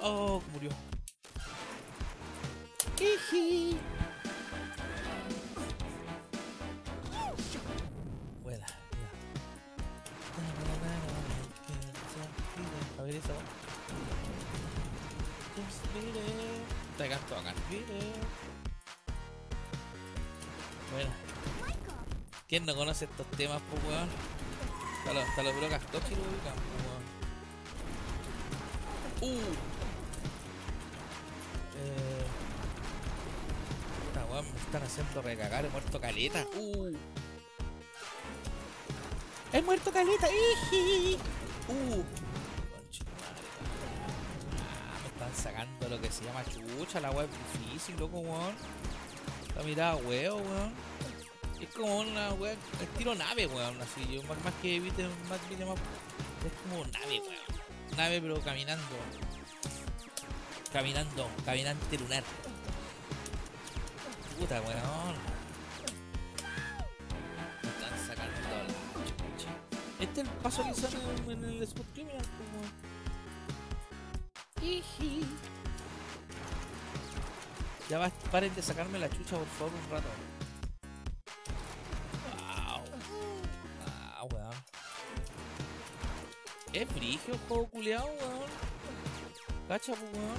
¡Oh! 0.00 0.42
Murió. 0.52 0.70
¡Jiji! 2.96 3.78
Bueno. 20.92 21.10
¿Quién 22.48 22.64
no 22.64 22.74
conoce 22.74 23.04
estos 23.04 23.26
temas, 23.32 23.60
pues, 23.70 23.84
weón? 23.84 24.08
Hasta 24.98 25.12
los, 25.12 25.28
hasta 25.28 25.42
los 25.42 25.56
brocas 25.56 25.82
ubican, 25.92 26.54
weón. 29.20 29.34
Uh. 29.34 29.40
Eh. 31.76 32.24
Esta 34.08 34.24
weón 34.26 34.52
me 34.52 34.58
están 34.58 34.82
haciendo 34.82 35.22
recagar, 35.22 35.64
he 35.64 35.68
muerto 35.68 36.00
caleta. 36.00 36.46
Uh. 36.56 36.96
He 39.52 39.62
muerto 39.62 39.92
caleta. 39.92 40.28
Uh 41.68 42.02
sacando 45.34 45.88
lo 45.88 46.00
que 46.00 46.10
se 46.10 46.24
llama 46.24 46.42
chucha, 46.44 47.00
la 47.00 47.10
web 47.10 47.28
difícil, 47.52 47.96
loco, 47.98 48.18
weón. 48.18 48.54
La 49.58 49.64
mirada 49.64 49.96
huevo, 49.96 50.36
weón. 50.36 50.72
Es 51.60 51.68
como 51.74 51.98
una 51.98 52.32
weón, 52.34 52.56
estilo 52.80 53.14
nave, 53.16 53.46
weón, 53.48 53.80
así. 53.82 54.06
Yo 54.08 54.22
más, 54.22 54.54
que 54.62 54.76
evite 54.76 55.02
más, 55.02 55.40
más, 55.40 55.40
es 55.40 56.52
como 56.62 56.84
nave, 56.86 57.20
weón. 57.20 57.96
Nave 57.96 58.20
pero 58.22 58.40
caminando. 58.40 58.96
Caminando, 60.72 61.28
caminante 61.44 61.98
lunar. 61.98 62.22
Puta, 64.38 64.60
weón. 64.60 65.38
Este 69.98 70.20
es 70.20 70.28
el 70.28 70.32
paso 70.34 70.62
que 70.62 70.74
sale 70.74 70.96
en 71.32 71.44
el 71.44 71.62
Spot 71.64 71.86
Criminal, 71.92 72.22
como. 72.22 72.62
Ya 77.88 77.98
va, 77.98 78.10
paren 78.30 78.54
de 78.54 78.62
sacarme 78.62 78.98
la 78.98 79.08
chucha 79.08 79.36
por 79.36 79.46
favor 79.46 79.72
un 79.72 79.90
rato. 79.90 80.08
Wow. 82.36 82.84
Ah, 83.86 84.24
weón. 84.30 84.54
Es 86.72 86.88
frigio 86.88 87.34
el 87.34 87.40
juego 87.40 87.66
culeado, 87.68 88.06
weón. 88.06 88.50
Cacha, 89.68 89.92
pues, 89.94 90.12
weón. 90.12 90.38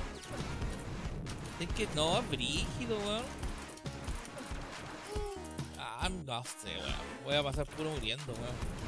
Es 1.60 1.67
que 1.74 1.88
no, 1.96 2.19
es 2.19 2.29
brígido, 2.29 2.98
weón. 3.00 3.24
Ah, 5.77 6.10
no 6.10 6.43
sé, 6.43 6.77
weón. 6.77 7.24
Voy 7.24 7.36
a 7.36 7.43
pasar 7.43 7.65
puro 7.65 7.89
muriendo, 7.91 8.34
weón. 8.34 8.79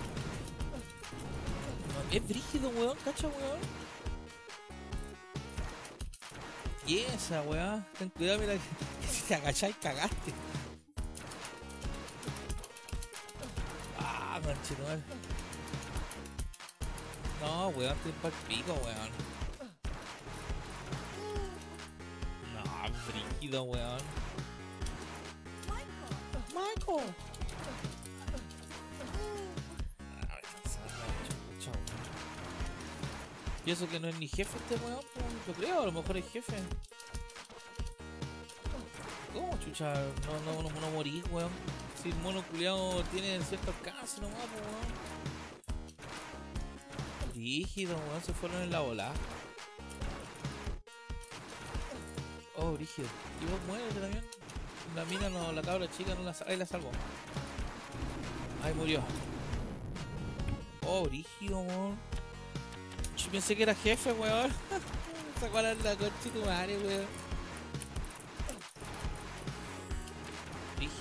Es 2.11 2.27
brígido, 2.27 2.69
weón, 2.69 2.97
cacha, 3.03 3.27
weón. 3.27 3.59
Y 6.87 6.99
esa, 6.99 7.41
weón. 7.43 7.85
Ten 7.97 8.09
cuidado, 8.09 8.39
mira, 8.39 8.53
te 9.31 9.35
agacháis, 9.35 9.77
cagaste. 9.81 10.33
Ah, 13.97 14.41
manchetumal. 14.43 15.01
No, 17.39 17.69
weón, 17.69 17.95
estoy 17.95 18.11
para 18.21 18.35
el 18.35 18.41
pico, 18.43 18.73
weón. 18.73 19.09
No, 22.53 22.63
brígido, 23.07 23.63
weón. 23.63 24.01
Michael. 26.53 27.15
Ah, 30.19 30.39
weón. 30.43 30.75
Pienso 33.63 33.87
que 33.87 33.97
no 33.97 34.09
es 34.09 34.19
ni 34.19 34.27
jefe 34.27 34.57
este 34.57 34.75
weón, 34.85 34.99
yo 35.47 35.53
creo, 35.53 35.83
a 35.83 35.85
lo 35.85 35.93
mejor 35.93 36.17
es 36.17 36.29
jefe. 36.29 36.57
No, 39.79 39.87
no, 39.87 40.63
no, 40.63 40.81
no 40.81 40.91
morí, 40.91 41.23
weón. 41.31 41.49
Si 42.01 42.09
el 42.09 42.15
mono 42.17 42.43
culiao 42.43 43.01
tiene 43.11 43.41
cierto 43.41 43.71
alcance 43.71 44.19
nomás, 44.19 44.37
pues, 44.37 44.61
weón. 44.67 45.11
Rígido, 47.33 47.95
weón, 47.95 48.21
se 48.21 48.33
fueron 48.33 48.61
en 48.63 48.71
la 48.71 48.81
bola. 48.81 49.13
Oh, 52.57 52.75
rígido. 52.75 53.07
Y 53.41 53.45
vos 53.45 53.59
muérete 53.65 53.99
también. 53.99 54.25
La 54.93 55.05
mina 55.05 55.29
no, 55.29 55.53
la 55.53 55.61
cabra 55.61 55.89
chica 55.89 56.15
no 56.15 56.23
la 56.23 56.35
Ahí 56.47 56.57
la 56.57 56.65
salvo. 56.65 56.91
Ahí 58.63 58.73
murió. 58.73 59.01
Oh, 60.85 61.07
rígido, 61.07 61.59
weón. 61.59 61.97
Yo 63.15 63.31
pensé 63.31 63.55
que 63.55 63.63
era 63.63 63.73
jefe, 63.73 64.11
weón. 64.11 64.51
La 65.41 65.73
la 65.73 65.95
concha 65.95 66.11
de 66.23 66.29
tu 66.29 66.45
madre, 66.45 66.77
weón. 66.77 67.20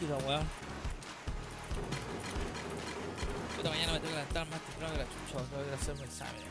Rígido, 0.00 0.18
weón. 0.26 0.48
Puta, 3.56 3.68
mañana 3.68 3.92
me 3.92 4.00
tengo 4.00 4.12
que 4.12 4.18
levantar 4.18 4.48
más 4.48 4.60
temprano 4.60 4.94
que 4.94 4.98
la 4.98 5.04
chucha, 5.04 5.50
tengo 5.50 5.64
que 5.64 5.74
hacerme 5.74 6.04
examen. 6.04 6.42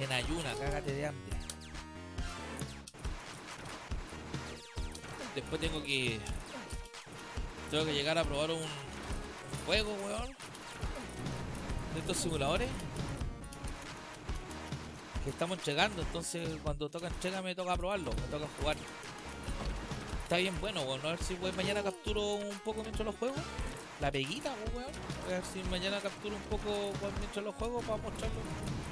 En 0.00 0.12
ayuna, 0.12 0.52
cágate 0.58 0.92
de 0.92 1.06
hambre. 1.06 1.36
Después 5.34 5.60
tengo 5.60 5.82
que. 5.82 6.20
Tengo 7.70 7.86
que 7.86 7.94
llegar 7.94 8.18
a 8.18 8.24
probar 8.24 8.50
un, 8.50 8.58
un 8.58 9.66
juego, 9.66 9.94
weón. 10.04 10.36
De 11.94 12.00
estos 12.00 12.18
simuladores. 12.18 12.68
Que 15.24 15.30
estamos 15.30 15.56
entregando, 15.56 16.02
entonces 16.02 16.46
cuando 16.62 16.90
toca 16.90 17.06
entrega 17.06 17.40
me 17.40 17.54
toca 17.54 17.74
probarlo, 17.78 18.10
me 18.12 18.38
toca 18.38 18.46
jugar. 18.60 18.76
Está 20.24 20.36
bien 20.38 20.58
bueno, 20.60 20.82
weón. 20.82 21.00
A 21.04 21.10
ver 21.10 21.22
si 21.22 21.34
weón, 21.34 21.54
mañana 21.56 21.82
capturo 21.82 22.34
un 22.36 22.58
poco 22.60 22.82
mientras 22.82 23.04
los 23.06 23.14
juego. 23.16 23.34
La 24.00 24.10
peguita, 24.10 24.52
pues, 24.64 24.76
weón. 24.76 24.92
A 25.26 25.28
ver 25.28 25.42
si 25.44 25.62
mañana 25.70 26.00
capturo 26.00 26.34
un 26.36 26.42
poco 26.42 26.70
weón, 27.00 27.14
mientras 27.20 27.44
los 27.44 27.54
juego 27.54 27.80
para 27.80 27.96
mostrarles 28.02 28.38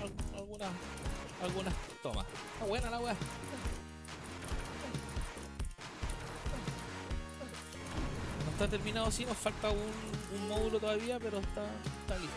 al- 0.03 0.37
algunas 0.39 0.71
algunas 1.43 1.75
tomas. 2.03 2.27
Está 2.55 2.67
buena 2.67 2.91
la 2.91 3.01
weá. 3.01 3.17
No 8.45 8.51
está 8.53 8.69
terminado 8.69 9.07
así, 9.07 9.25
nos 9.25 9.37
falta 9.37 9.71
un, 9.71 10.49
módulo 10.49 10.79
todavía, 10.79 11.19
pero 11.19 11.39
está, 11.39 11.65
está 12.03 12.19
listo. 12.19 12.37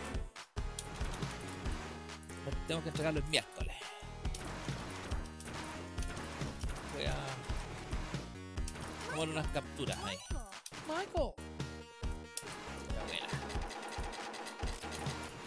Tengo 2.68 2.82
que 2.84 2.90
entregarlo 2.90 3.20
el 3.20 3.26
miércoles. 3.28 3.55
Tomar 9.26 9.44
unas 9.44 9.52
capturas 9.52 9.98
ahí. 10.06 10.18
Michael. 10.88 11.32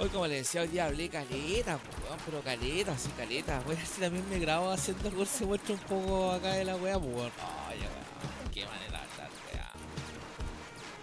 Hoy 0.00 0.08
como 0.10 0.26
le 0.28 0.36
decía 0.36 0.60
hoy 0.60 0.68
día 0.68 0.86
hablé 0.86 1.08
caleta, 1.08 1.78
pero 2.24 2.40
caleta, 2.40 2.96
sí 2.96 3.10
caleta. 3.16 3.60
Voy 3.60 3.74
a 3.74 3.78
ver 3.78 3.86
si 3.86 4.00
también 4.00 4.28
me 4.30 4.38
grabo 4.38 4.70
haciendo 4.70 5.08
algo 5.08 5.24
se 5.24 5.44
muestra 5.44 5.74
un 5.74 5.80
poco 5.80 6.30
acá 6.30 6.52
de 6.52 6.64
la 6.64 6.76
wea, 6.76 6.98
pues 6.98 7.14
weón. 7.14 7.32
Ay, 7.68 7.80
weón, 7.80 8.52
qué 8.52 8.64
manera 8.64 8.90
de 8.90 8.96
hablar, 8.96 9.30
wea. 9.52 9.72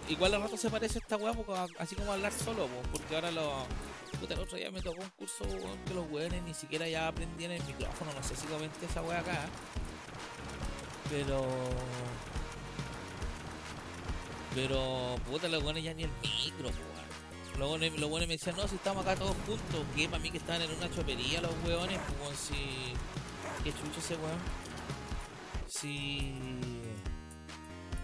Igual 0.08 0.34
al 0.34 0.42
rato 0.42 0.56
se 0.56 0.70
parece 0.70 0.98
a 0.98 1.02
esta 1.02 1.16
wea, 1.16 1.34
así 1.78 1.94
como 1.94 2.12
hablar 2.12 2.32
solo, 2.32 2.66
po, 2.68 2.82
porque 2.90 3.14
ahora 3.14 3.30
lo. 3.30 3.66
Puta, 4.18 4.32
el 4.32 4.40
otro 4.40 4.56
día 4.56 4.70
me 4.70 4.80
tocó 4.80 5.02
un 5.02 5.10
curso 5.10 5.44
weón, 5.44 5.78
que 5.84 5.92
los 5.92 6.10
weones 6.10 6.42
ni 6.44 6.54
siquiera 6.54 6.88
ya 6.88 7.08
aprendían 7.08 7.50
el 7.50 7.62
micrófono, 7.64 8.14
no 8.14 8.22
sé 8.22 8.34
si 8.34 8.46
comenté 8.46 8.86
esa 8.86 9.02
wea 9.02 9.20
acá. 9.20 9.46
Pero. 11.10 11.46
Pero, 14.56 15.16
puta, 15.30 15.48
los 15.48 15.62
weones 15.62 15.84
ya 15.84 15.92
ni 15.92 16.04
el 16.04 16.10
micro, 16.22 16.68
weón. 16.68 17.58
Los 17.58 17.68
buenos, 17.68 18.08
buenos 18.08 18.26
me 18.26 18.38
decían, 18.38 18.56
no, 18.56 18.66
si 18.66 18.76
estamos 18.76 19.04
acá 19.04 19.14
todos 19.14 19.36
juntos, 19.46 19.84
que 19.94 20.08
para 20.08 20.18
mí 20.18 20.30
que 20.30 20.38
estaban 20.38 20.62
en 20.62 20.70
una 20.70 20.90
chopería 20.90 21.42
los 21.42 21.52
weones, 21.62 21.98
pues 22.18 22.38
si. 22.38 22.94
¿Qué 23.62 23.70
chucho 23.70 23.98
ese 23.98 24.14
weón? 24.14 24.38
Si. 25.68 26.32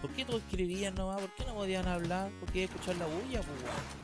¿Por 0.03 0.11
qué 0.11 0.27
todos 0.27 0.43
escribían 0.43 0.95
nomás? 0.95 1.23
¿Por 1.23 1.31
qué 1.31 1.45
no 1.47 1.55
podían 1.55 1.89
hablar? 1.89 2.31
¿Por 2.33 2.53
qué 2.53 2.65
escuchar 2.65 2.97
la 2.97 3.07
bulla, 3.07 3.41
weón? 3.41 4.03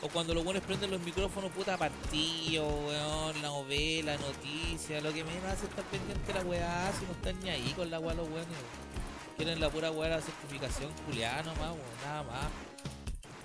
O 0.00 0.08
cuando 0.08 0.32
los 0.32 0.44
buenos 0.44 0.62
prenden 0.62 0.90
los 0.90 1.00
micrófonos, 1.02 1.50
puta 1.50 1.76
partido, 1.76 2.66
weón, 2.66 3.42
la 3.42 3.48
novela, 3.48 4.16
noticia, 4.16 5.02
lo 5.02 5.12
que 5.12 5.24
me 5.24 5.32
hace 5.46 5.66
estar 5.66 5.84
pendiente 5.84 6.32
la 6.32 6.40
weá, 6.40 6.90
si 6.98 7.04
no 7.04 7.12
están 7.12 7.38
ni 7.40 7.50
ahí 7.50 7.74
con 7.76 7.90
la 7.90 7.98
weá 7.98 8.14
los 8.14 8.28
weones. 8.28 8.95
Quieren 9.36 9.60
la 9.60 9.68
pura 9.70 9.90
weá 9.90 10.08
de 10.08 10.16
la 10.16 10.22
certificación 10.22 10.90
culiada 11.06 11.42
nomás, 11.42 11.74
nada 12.04 12.22
más. 12.22 12.46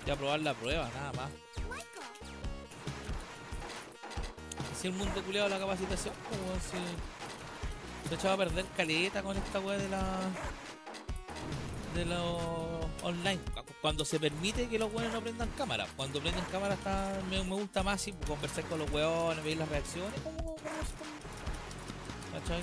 Y 0.06 0.10
aprobar 0.10 0.40
la 0.40 0.54
prueba, 0.54 0.88
nada 0.94 1.12
más. 1.12 1.30
Si 4.80 4.88
el 4.88 4.94
mundo 4.94 5.22
culiado 5.22 5.48
la 5.48 5.58
capacitación, 5.58 6.14
pues, 6.28 6.40
weón, 6.40 6.60
si 6.60 8.08
se 8.08 8.14
echaba 8.16 8.34
a 8.34 8.36
perder 8.38 8.64
caleta 8.76 9.22
con 9.22 9.36
esta 9.36 9.60
weá 9.60 9.78
de 9.78 9.88
la. 9.88 10.02
de 11.94 12.04
lo 12.06 12.80
online. 13.02 13.38
Cu- 13.54 13.62
Cuando 13.80 14.04
se 14.04 14.18
permite 14.18 14.68
que 14.68 14.78
los 14.78 14.92
weones 14.92 15.12
no 15.12 15.20
prendan 15.20 15.48
cámara. 15.58 15.86
Cuando 15.96 16.20
prenden 16.20 16.44
cámara 16.50 16.74
está, 16.74 17.12
me, 17.30 17.38
gusta 17.40 17.82
más 17.82 18.00
sí, 18.00 18.12
conversar 18.26 18.64
con 18.64 18.78
los 18.80 18.90
weones, 18.90 19.44
ver 19.44 19.56
las 19.58 19.68
reacciones, 19.68 20.20
como- 20.22 20.56
¿cachai? 22.32 22.62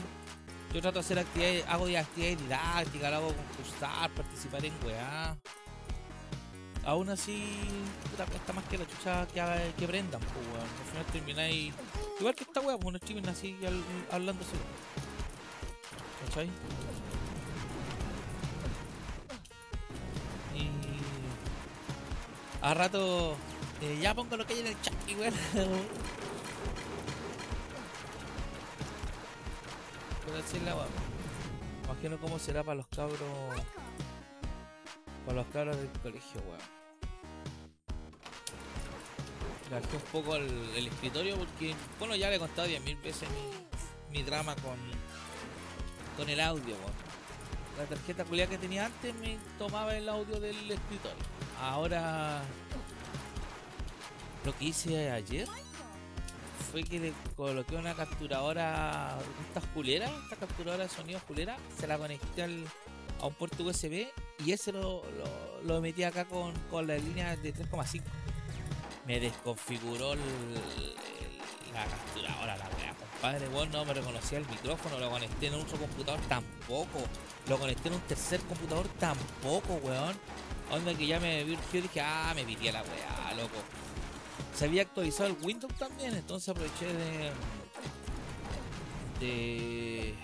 Yo 0.73 0.81
trato 0.81 0.95
de 0.95 0.99
hacer 0.99 1.17
actividades, 1.19 1.65
hago 1.67 1.87
de 1.87 1.97
actividades 1.97 2.39
didácticas, 2.39 3.13
hago 3.13 3.33
concursar, 3.33 4.09
participar 4.11 4.65
en 4.65 4.73
weá. 4.85 5.35
Aún 6.85 7.09
así, 7.09 7.43
puta, 8.11 8.25
cuesta 8.25 8.53
más 8.53 8.63
que 8.65 8.77
la 8.77 8.87
chucha 8.87 9.27
que, 9.27 9.73
que 9.77 9.87
prendan, 9.87 10.21
pues 10.21 10.45
weón. 10.47 10.61
Al 10.61 10.91
final 10.91 11.05
termináis. 11.11 11.73
Igual 12.19 12.35
que 12.35 12.43
esta 12.43 12.59
weá, 12.61 12.77
pues 12.77 12.91
no 12.93 12.97
streaming 12.97 13.27
así 13.29 13.57
al- 13.65 13.83
hablando 14.11 14.43
solo. 14.43 14.61
¿Cachai? 16.27 16.49
Y. 20.55 20.69
A 22.61 22.73
rato. 22.73 23.35
eh, 23.81 23.97
ya 24.01 24.13
pongo 24.13 24.37
lo 24.37 24.45
que 24.45 24.53
hay 24.53 24.59
en 24.59 24.67
el 24.67 24.81
chat, 24.81 24.93
y 25.07 25.15
weón. 25.15 25.33
La. 30.39 30.87
Imagino 31.83 32.17
cómo 32.17 32.39
será 32.39 32.63
para 32.63 32.75
los 32.75 32.87
cabros. 32.87 33.19
Para 35.25 35.37
los 35.39 35.47
cabros 35.47 35.75
del 35.75 35.89
colegio, 36.01 36.41
weón. 36.47 36.61
Bajé 39.69 39.97
un 39.97 40.01
poco 40.13 40.37
el, 40.37 40.87
escritorio 40.87 41.35
porque, 41.35 41.75
bueno, 41.99 42.15
ya 42.15 42.29
le 42.29 42.37
he 42.37 42.39
contado 42.39 42.69
10.000 42.69 43.01
veces 43.01 43.27
mi, 43.29 44.17
mi 44.17 44.23
drama 44.23 44.55
con, 44.55 44.77
con 46.15 46.29
el 46.29 46.39
audio, 46.39 46.73
weón. 46.75 47.09
La 47.77 47.83
tarjeta 47.85 48.23
culiada 48.23 48.49
que 48.49 48.57
tenía 48.57 48.85
antes 48.85 49.13
me 49.15 49.37
tomaba 49.57 49.93
el 49.97 50.07
audio 50.07 50.39
del 50.39 50.71
escritorio. 50.71 51.23
Ahora, 51.61 52.43
lo 54.45 54.57
que 54.57 54.65
hice 54.65 55.11
ayer 55.11 55.49
fue 56.71 56.83
que 56.83 56.99
le 56.99 57.13
coloqué 57.35 57.75
una 57.75 57.95
capturadora, 57.95 59.17
estas 59.47 59.65
culeras, 59.73 60.11
esta 60.23 60.35
capturadora 60.35 60.83
de 60.83 60.89
sonido 60.89 61.19
culera, 61.27 61.57
se 61.77 61.87
la 61.87 61.97
conecté 61.97 62.43
al, 62.43 62.63
a 63.19 63.27
un 63.27 63.33
puerto 63.33 63.63
USB 63.63 64.07
y 64.45 64.51
ese 64.51 64.71
lo, 64.71 65.01
lo, 65.65 65.81
metí 65.81 66.03
acá 66.03 66.25
con, 66.25 66.53
con 66.69 66.87
la 66.87 66.97
línea 66.97 67.35
de 67.35 67.53
3,5. 67.53 68.03
Me 69.05 69.19
desconfiguró 69.19 70.15
la 70.15 71.85
capturadora, 71.85 72.57
la 72.57 72.69
wea 72.77 72.93
compadre, 73.19 73.47
weón, 73.49 73.71
no 73.71 73.85
me 73.85 73.93
reconocía 73.93 74.37
el 74.37 74.47
micrófono, 74.47 74.99
lo 74.99 75.09
conecté 75.09 75.47
en 75.47 75.55
otro 75.55 75.77
computador 75.77 76.19
tampoco. 76.27 76.99
Lo 77.47 77.57
conecté 77.57 77.89
en 77.89 77.95
un 77.95 78.01
tercer 78.01 78.39
computador 78.41 78.87
tampoco, 78.99 79.75
weón. 79.83 80.15
Onda 80.71 80.93
que 80.93 81.07
ya 81.07 81.19
me 81.19 81.43
virtió 81.43 81.79
y 81.79 81.83
dije, 81.83 82.01
ah, 82.01 82.31
me 82.35 82.43
pitié 82.43 82.71
la 82.71 82.83
weá, 82.83 83.33
loco. 83.35 83.57
Se 84.55 84.65
había 84.65 84.81
actualizado 84.83 85.29
el 85.29 85.37
Windows 85.43 85.73
también, 85.75 86.15
entonces 86.15 86.49
aproveché 86.49 86.87
de. 86.87 87.31
de. 89.19 90.15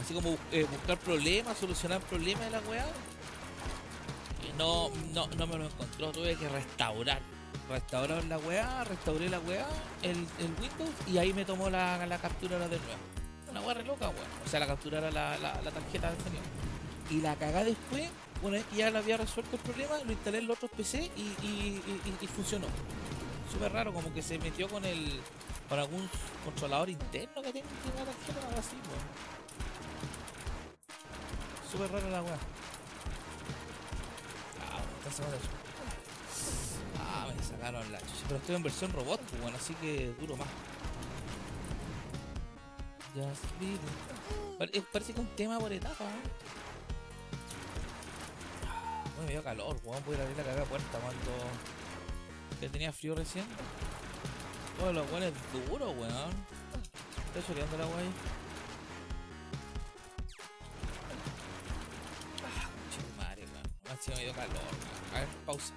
así 0.00 0.14
como 0.14 0.36
eh, 0.52 0.66
buscar 0.70 0.98
problemas, 0.98 1.58
solucionar 1.58 2.00
problemas 2.02 2.44
de 2.44 2.50
la 2.50 2.60
weá. 2.60 2.86
Y 4.48 4.56
no, 4.58 4.90
no, 5.12 5.26
no 5.36 5.46
me 5.46 5.58
lo 5.58 5.66
encontró, 5.66 6.12
tuve 6.12 6.36
que 6.36 6.48
restaurar 6.48 7.20
restaurar 7.70 8.24
la 8.24 8.38
weá, 8.38 8.84
restauré 8.84 9.28
la 9.28 9.38
weá, 9.40 9.66
el, 10.02 10.10
el 10.10 10.52
Windows 10.60 10.90
y 11.06 11.18
ahí 11.18 11.32
me 11.32 11.44
tomó 11.44 11.70
la, 11.70 12.04
la 12.04 12.18
captura 12.18 12.58
de 12.58 12.78
nuevo. 12.78 13.00
Una 13.50 13.60
weá 13.60 13.74
re 13.74 13.84
loca, 13.84 14.08
weón. 14.08 14.26
O 14.44 14.48
sea, 14.48 14.60
la 14.60 14.66
captura 14.66 15.00
la, 15.00 15.10
la, 15.10 15.38
la 15.38 15.70
tarjeta 15.70 16.10
de 16.10 16.16
sonido. 16.22 16.42
Y 17.10 17.20
la 17.20 17.34
cagá 17.36 17.64
después, 17.64 18.08
una 18.42 18.52
vez 18.52 18.64
que 18.66 18.76
ya 18.76 18.90
lo 18.90 18.98
había 18.98 19.16
resuelto 19.16 19.56
el 19.56 19.62
problema, 19.62 19.98
lo 20.04 20.12
instalé 20.12 20.38
en 20.38 20.46
los 20.46 20.56
otros 20.56 20.70
PC 20.76 21.10
y, 21.16 21.20
y, 21.44 21.82
y, 22.20 22.26
funcionó. 22.26 22.66
Súper 23.50 23.72
raro, 23.72 23.92
como 23.92 24.12
que 24.12 24.22
se 24.22 24.38
metió 24.38 24.68
con 24.68 24.84
el. 24.84 25.20
con 25.68 25.78
algún 25.78 26.08
controlador 26.44 26.88
interno 26.88 27.42
que 27.42 27.52
tiene 27.52 27.68
la 27.96 28.04
tarjeta, 28.04 28.46
algo 28.46 28.60
así, 28.60 28.76
weón. 28.88 29.30
Súper 31.70 31.92
raro 31.92 32.10
la 32.10 32.22
weá. 32.22 32.38
Ah, 34.60 34.82
está 34.98 35.10
eso 35.10 35.22
me 37.36 37.42
sacaron 37.42 37.92
la 37.92 37.98
chucha. 38.00 38.24
Pero 38.28 38.36
estoy 38.36 38.56
en 38.56 38.62
versión 38.62 38.92
robot, 38.92 39.20
pues, 39.20 39.42
bueno, 39.42 39.56
así 39.56 39.74
que 39.74 40.14
duro 40.20 40.36
más. 40.36 40.48
Just 43.14 43.44
Parece 44.92 45.12
que 45.12 45.20
un 45.20 45.26
tema 45.34 45.58
por 45.58 45.72
etapa. 45.72 46.04
¿eh? 46.04 46.50
me 49.26 49.32
dio 49.32 49.42
calor, 49.42 49.76
weón. 49.84 50.02
Voy 50.06 50.16
a 50.16 50.22
abrir 50.22 50.36
la 50.36 50.44
cagada 50.44 50.64
puerta 50.64 50.98
cuando. 50.98 51.30
Que 52.60 52.68
tenía 52.68 52.92
frío 52.92 53.14
recién. 53.14 53.46
Oh, 54.82 54.92
los 54.92 55.10
weones 55.10 55.32
duro, 55.66 55.92
weón. 55.92 56.30
Estoy 57.26 57.42
choreando 57.46 57.78
la 57.78 57.86
weón. 57.86 58.12
Ah, 62.44 62.68
madre, 63.16 63.46
weón. 63.46 63.98
Así 63.98 64.10
me 64.10 64.24
dio 64.24 64.34
calor, 64.34 64.54
weón. 64.56 65.14
A 65.14 65.20
ver, 65.20 65.28
pausa. 65.46 65.74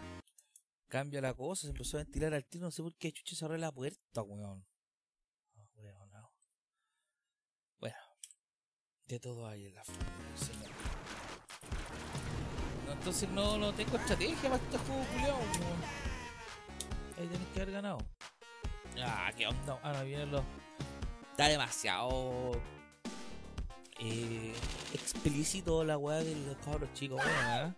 Cambia 0.89 1.21
la 1.21 1.33
cosa, 1.33 1.61
se 1.61 1.67
empezó 1.69 1.97
a 1.97 2.03
ventilar 2.03 2.33
al 2.33 2.45
tiro, 2.45 2.65
no 2.65 2.71
sé 2.71 2.83
por 2.83 2.93
qué 2.97 3.13
chucha 3.13 3.45
abrió 3.45 3.59
la 3.59 3.71
puerta, 3.71 4.21
weón. 4.21 4.65
Oh, 5.55 5.69
weón 5.75 6.11
no. 6.11 6.33
Bueno, 7.79 7.95
de 9.05 9.19
todo 9.21 9.47
hay 9.47 9.67
en 9.67 9.75
la 9.75 9.85
señor. 9.85 10.71
entonces 12.91 13.29
no, 13.29 13.57
no 13.57 13.73
tengo 13.73 13.95
estrategia 13.95 14.49
para 14.49 14.55
este 14.55 14.77
juego 14.79 15.05
culiao, 15.13 15.39
weón. 15.39 16.12
Ahí 17.17 17.27
tenés 17.27 17.47
que 17.53 17.61
haber 17.61 17.73
ganado. 17.73 17.97
Ah, 19.03 19.31
qué 19.35 19.47
onda. 19.47 19.79
Ahora 19.83 20.03
viene 20.03 20.25
lo. 20.25 20.43
Está 21.31 21.47
demasiado 21.47 22.51
eh, 23.99 24.53
explícito 24.93 25.83
la 25.83 25.97
weá 25.97 26.17
de 26.17 26.35
los 26.35 26.57
cabros 26.57 26.93
chicos, 26.93 27.19
weón, 27.19 27.69
¿eh? 27.69 27.73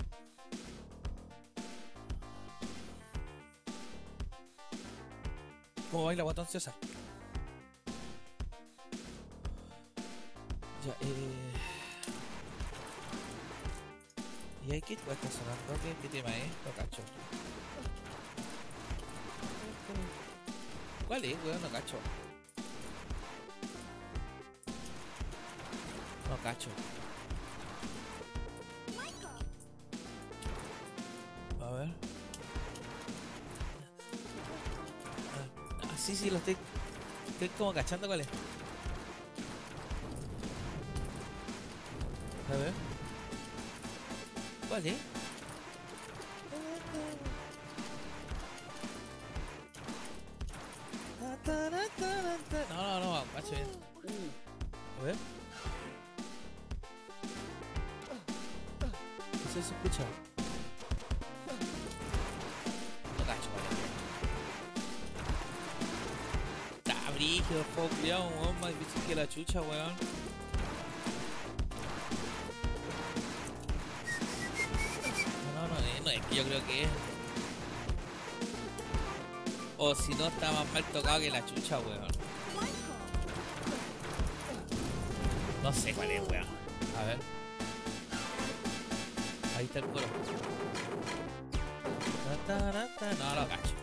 ¿Cómo 5.91 6.06
baila 6.06 6.24
Guatón 6.24 6.48
César? 6.48 6.74
Ya, 10.86 10.91
eh... 11.02 11.52
¿Y 14.67 14.71
hay 14.74 14.82
qué 14.82 14.93
está 14.95 15.06
sonando? 15.13 15.74
¿Qué, 15.84 15.95
¿Qué, 16.02 16.10
tema 16.10 16.36
es? 16.36 16.48
No 16.65 16.71
cacho. 16.76 17.02
¿Cuál 21.08 21.24
es, 21.24 21.36
weón? 21.46 21.62
No 21.62 21.70
cacho. 21.70 21.98
No 26.30 26.38
cacho. 26.44 26.70
A 31.62 31.72
ver. 31.72 31.89
sí, 35.98 36.15
sí, 36.15 36.30
lo 36.30 36.38
estoy. 36.38 36.58
Estoy 37.30 37.50
como 37.50 37.74
cachando 37.74 38.08
cuál 38.08 38.22
es. 38.22 38.28
A 42.52 42.58
ver. 42.58 42.74
¿Cuál 44.70 44.88
es? 44.88 45.14
Culiado, 68.15 68.30
weón, 68.41 68.60
más 68.60 68.69
difícil 68.69 69.01
que 69.08 69.15
la 69.15 69.28
chucha, 69.28 69.62
weón. 69.62 69.93
No, 75.56 75.62
no, 75.67 76.04
no, 76.04 76.10
es 76.10 76.25
que 76.25 76.36
yo 76.36 76.43
creo 76.43 76.65
que 76.67 76.84
es. 76.84 76.89
O 79.78 79.95
si 79.95 80.15
no, 80.15 80.28
está 80.28 80.51
más 80.51 80.71
mal 80.73 80.84
tocado 80.86 81.19
que 81.19 81.30
la 81.30 81.45
chucha, 81.45 81.80
weón. 81.80 82.08
No 85.63 85.73
sé 85.73 85.93
cuál 85.93 86.12
es, 86.12 86.21
weón. 86.30 86.45
A 86.99 87.06
ver. 87.06 87.19
Ahí 89.58 89.65
está 89.65 89.80
el 89.80 89.86
coro. 89.86 90.06
No, 92.47 93.41
lo 93.41 93.47
cacho. 93.47 93.74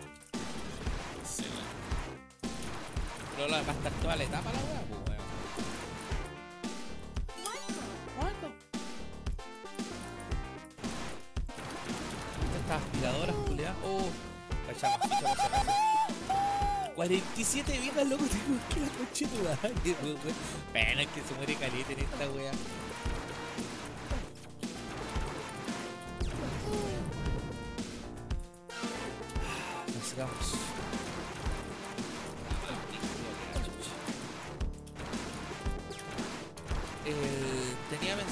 Pero 3.42 3.56
la 3.56 3.62
va 3.62 3.72
a 3.72 3.74
estar 3.74 3.92
toda 3.94 4.14
la 4.14 4.22
etapa 4.22 4.52
la 4.52 4.58
weá, 4.60 4.80
pues 4.88 5.00
weón. 5.08 5.26
¿Cuándo? 8.16 8.46
Estas 12.60 12.82
aspiradoras, 12.82 13.34
culiadas. 13.44 13.76
Oh, 13.84 14.08
cachamos, 14.68 15.08
cachamos, 15.08 15.36
cachamos. 15.38 15.74
47 16.94 17.78
vidas, 17.80 18.06
loco, 18.06 18.24
tengo 18.26 18.60
que 18.72 18.80
la 18.80 18.86
coche 18.86 19.26
tu 19.26 20.06
weón. 20.06 20.18
Bueno, 20.70 21.00
es 21.00 21.08
que 21.08 21.22
se 21.22 21.34
muere 21.34 21.56
caliente 21.56 21.92
en 21.94 21.98
esta 21.98 22.30
weá. 22.30 22.52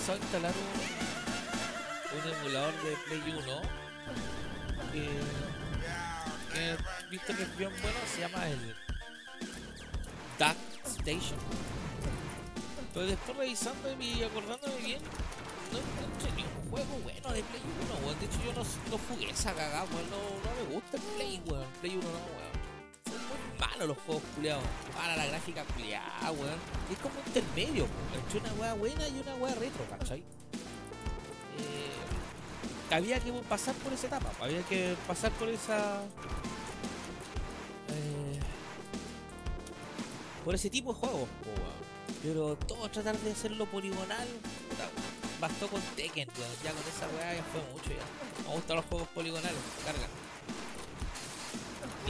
Tenía 0.01 0.17
pensado 0.17 0.19
instalar 0.19 0.55
un, 2.13 2.19
un, 2.19 2.25
emulador 2.35 2.75
de 2.83 2.97
Play 3.07 3.23
1 3.39 3.63
eh, 4.95 5.21
que 6.53 7.11
visto 7.11 7.37
que 7.37 7.43
es 7.43 7.57
bien 7.57 7.71
bueno, 7.71 7.99
se 8.13 8.21
llama 8.21 8.49
el 8.49 8.75
Duck 10.39 10.57
Station. 10.87 11.39
Pero 12.93 13.07
después 13.07 13.37
revisando 13.37 13.93
y 14.01 14.23
acordándome 14.23 14.77
bien, 14.85 15.01
no 15.71 15.79
encontré 15.79 16.33
ni 16.37 16.43
un 16.43 16.71
juego 16.71 16.99
bueno 17.03 17.33
de 17.33 17.43
Play 17.43 17.63
1, 17.63 18.07
weón. 18.07 18.19
De 18.19 18.27
hecho 18.27 18.39
yo 18.45 18.53
no, 18.53 18.65
no 18.91 18.99
jugué 19.09 19.31
esa 19.31 19.53
cagada, 19.53 19.85
weón. 19.85 20.11
No, 20.11 20.19
no 20.19 20.51
me 20.57 20.75
gusta 20.75 20.97
el 20.97 21.03
Play, 21.15 21.43
weón. 21.47 21.67
Play 21.81 21.97
1 21.97 22.03
no, 22.03 22.11
weón 22.11 22.50
los 23.87 23.97
juegos 23.99 24.23
culiados. 24.35 24.65
Para 24.95 25.17
la 25.17 25.27
gráfica 25.27 25.65
culiada, 25.65 26.31
weón. 26.33 26.59
Es 26.91 26.99
como 26.99 27.15
un 27.21 27.27
intermedio, 27.27 27.87
weón. 28.13 28.43
una 28.45 28.53
weá 28.61 28.75
buena 28.75 29.09
y 29.09 29.21
una 29.21 29.35
weá 29.37 29.55
retro, 29.55 29.85
¿cachai? 29.89 30.19
Eh, 31.59 32.95
había 32.95 33.21
que 33.21 33.33
pasar 33.49 33.75
por 33.77 33.93
esa 33.93 34.07
etapa, 34.07 34.33
había 34.41 34.63
que 34.63 34.97
pasar 35.07 35.31
por 35.33 35.49
esa. 35.49 36.03
Eh, 37.89 38.41
por 40.45 40.55
ese 40.55 40.71
tipo 40.71 40.93
de 40.93 41.01
juegos, 41.01 41.29
Pero 42.23 42.57
todo 42.57 42.89
tratar 42.91 43.17
de 43.19 43.33
hacerlo 43.33 43.67
poligonal, 43.67 44.29
bastó 45.41 45.69
con 45.69 45.81
Tekken, 45.97 46.29
weón. 46.37 46.51
Ya 46.65 46.73
con 46.73 46.83
esa 46.83 47.09
weá 47.17 47.35
ya 47.35 47.43
fue 47.45 47.61
mucho 47.73 47.91
ya. 47.91 48.49
Me 48.49 48.55
gustan 48.55 48.77
los 48.77 48.85
juegos 48.87 49.09
poligonales, 49.09 49.59
carga 49.85 50.07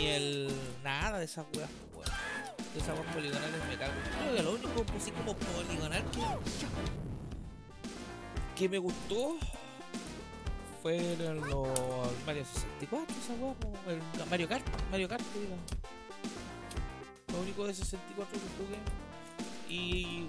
ni 0.00 0.06
el. 0.08 0.50
nada 0.82 1.18
de 1.18 1.24
esas 1.26 1.44
weas, 1.56 1.68
De 2.74 2.80
esas 2.80 2.98
weas 2.98 3.14
poligonales 3.14 3.64
me 3.68 3.76
cago. 3.76 3.92
Creo 4.18 4.36
que 4.36 4.42
lo 4.42 4.50
único 4.52 4.68
juego 4.68 4.92
así 4.96 5.10
como 5.12 5.34
poligonal 5.34 6.04
que, 6.10 6.20
que 8.56 8.68
me 8.68 8.78
gustó 8.78 9.36
fue 10.82 10.96
el, 10.96 11.36
los 11.36 12.08
Mario 12.24 12.44
64, 12.44 13.14
esa 13.22 13.34
weá, 13.34 13.54
el 13.88 14.28
Mario 14.28 14.48
Kart, 14.48 14.64
Mario 14.90 15.08
Kart, 15.08 15.22
digamos. 15.34 15.64
Lo 17.32 17.40
único 17.40 17.66
de 17.66 17.74
64 17.74 18.32
que 18.32 18.38
jugué. 18.58 18.78
Y, 19.68 20.26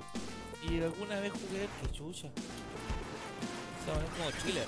y 0.70 0.82
alguna 0.82 1.20
vez 1.20 1.32
jugué 1.32 1.68
que 1.82 1.92
chucha. 1.92 2.30
Se 3.84 3.92
llama 3.92 4.06
como 4.18 4.32
chiller. 4.44 4.68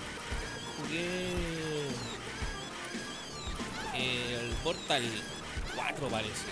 Jugué 0.77 1.89
eh, 3.95 4.39
el 4.39 4.55
Mortal 4.63 5.03
4 5.75 6.07
parece. 6.09 6.45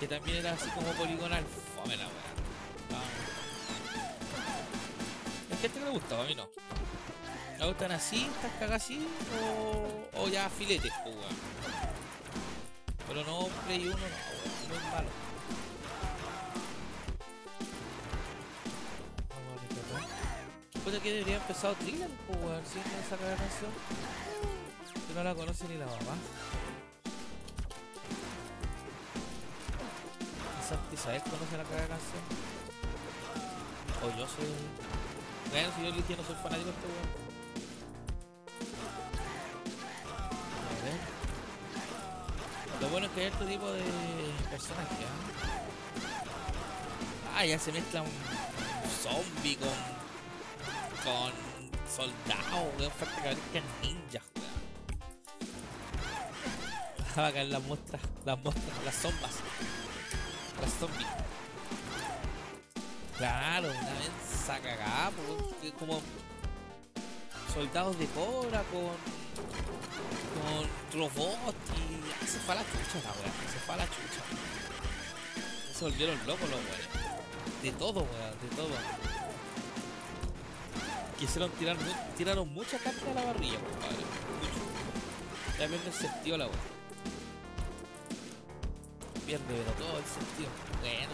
Que 0.00 0.08
también 0.08 0.38
era 0.38 0.52
así 0.52 0.68
como 0.70 0.88
poligonal. 0.92 1.44
Fome 1.76 1.96
la 1.96 2.04
weá. 2.04 2.12
Ah. 2.92 3.04
Gente 5.60 5.78
que 5.78 5.84
le 5.84 5.90
gustaba, 5.90 6.24
a 6.24 6.26
mí 6.26 6.34
no. 6.34 6.48
¿Me 7.58 7.66
gustan 7.66 7.92
así, 7.92 8.28
estas 8.36 8.52
cagas 8.58 8.82
así? 8.82 9.06
O, 9.40 10.22
o 10.22 10.28
ya 10.28 10.48
filetes, 10.50 10.92
pues, 11.02 11.16
weón. 11.16 11.34
Pero 13.08 13.24
no, 13.24 13.48
Play 13.66 13.86
1 13.86 13.96
no, 13.96 14.04
weón, 14.04 14.10
muy 14.68 14.78
malo. 14.90 15.08
Puta 20.84 21.00
que 21.00 21.10
debería 21.12 21.36
haber 21.36 21.48
empezado 21.48 21.74
Thriller, 21.76 22.10
pues, 22.26 22.38
weón, 22.40 22.62
si 22.66 22.76
no 22.76 22.84
esa 22.84 23.16
canción. 23.16 23.70
No 25.14 25.22
la 25.22 25.32
conoce 25.32 25.68
ni 25.68 25.76
la 25.76 25.86
mamá. 25.86 26.16
Quizás 30.60 30.78
Isabel 30.92 31.22
conoce 31.22 31.56
la 31.56 31.62
cagada 31.62 31.86
canción. 31.86 32.22
O 34.02 34.10
yo 34.18 34.26
soy. 34.26 34.50
Bueno, 35.52 35.68
si 35.76 35.82
yo 35.82 35.90
le 35.90 35.96
dije 35.98 36.16
no 36.16 36.24
soy 36.24 36.34
fanático 36.34 36.64
de 36.64 36.70
este 36.72 36.86
weón. 36.88 37.08
A 40.66 40.84
ver. 40.84 40.98
Lo 42.80 42.88
bueno 42.88 43.06
es 43.06 43.12
que 43.12 43.20
hay 43.20 43.26
este 43.26 43.44
tipo 43.46 43.70
de 43.70 43.84
personajes. 44.50 44.98
¿ah? 44.98 45.28
Ah, 47.36 47.46
ya 47.46 47.58
se 47.60 47.70
mezcla 47.70 48.02
un 48.02 48.10
zombie 49.00 49.56
con. 49.58 49.68
con 51.04 51.32
soldados, 51.88 52.66
weón. 52.80 52.90
Falta 52.90 53.22
que 53.22 53.62
aparezcan 57.14 57.22
ninjas, 57.22 57.22
weón. 57.22 57.22
Va 57.22 57.26
a 57.26 57.32
caer 57.32 57.48
las 57.48 57.62
muestras, 57.62 58.02
las 58.24 58.38
muestras, 58.38 58.84
las 58.84 58.94
zombas. 58.94 59.32
Las 60.60 60.72
zombies. 60.72 61.08
Claro, 63.16 63.68
una 63.70 63.94
mensa 63.94 64.58
cagada, 64.60 65.12
como 65.78 66.00
soldados 67.52 67.98
de 67.98 68.06
cobra 68.06 68.62
con 68.64 68.90
con 70.34 71.00
robots 71.00 71.54
y 71.76 72.26
se 72.26 72.38
fue 72.40 72.54
a 72.54 72.56
la 72.56 72.62
chucha 72.62 72.98
la 73.04 73.12
weá, 73.12 73.32
se 73.52 73.58
fue 73.60 73.74
a 73.74 73.76
la 73.78 73.84
chucha. 73.84 74.22
Se 75.72 75.84
volvieron 75.84 76.18
locos 76.26 76.50
los 76.50 76.58
weones. 76.58 76.88
De 77.62 77.72
todo, 77.72 78.00
weón, 78.00 78.40
de 78.42 78.56
todo. 78.56 78.74
Quisieron 81.18 81.50
tirar, 81.52 81.76
tiraron 82.16 82.52
mucha 82.52 82.78
carne 82.78 83.10
a 83.10 83.14
la 83.14 83.24
barrilla, 83.24 83.58
compadre. 83.58 84.04
Mucho. 84.40 85.56
Pierde 85.56 85.78
el 85.86 85.92
sentido 85.92 86.38
la 86.38 86.46
weá. 86.46 86.73
Pierde, 89.26 89.44
pero 89.48 89.72
todo 89.72 89.98
el 89.98 90.04
sentido. 90.04 90.50
Bueno, 90.80 91.12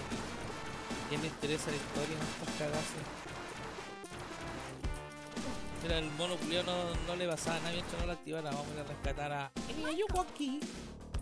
¿quién 1.08 1.20
le 1.22 1.28
interesa 1.28 1.70
la 1.70 1.76
historia 1.76 2.16
en 2.16 2.22
estas 2.22 2.54
cagas? 2.58 2.84
Mira, 5.82 5.98
el 5.98 6.10
mono 6.12 6.36
culiao 6.36 6.62
no, 6.64 6.94
no 7.06 7.16
le 7.16 7.26
pasaba 7.26 7.58
nada 7.60 7.72
mientras 7.72 8.00
no 8.00 8.06
lo 8.06 8.12
activara. 8.12 8.50
Vamos 8.50 8.66
a 8.76 8.80
a 8.80 8.84
rescatar 8.84 9.32
a. 9.32 9.52
¡Eh, 9.68 10.04
aquí! 10.20 10.60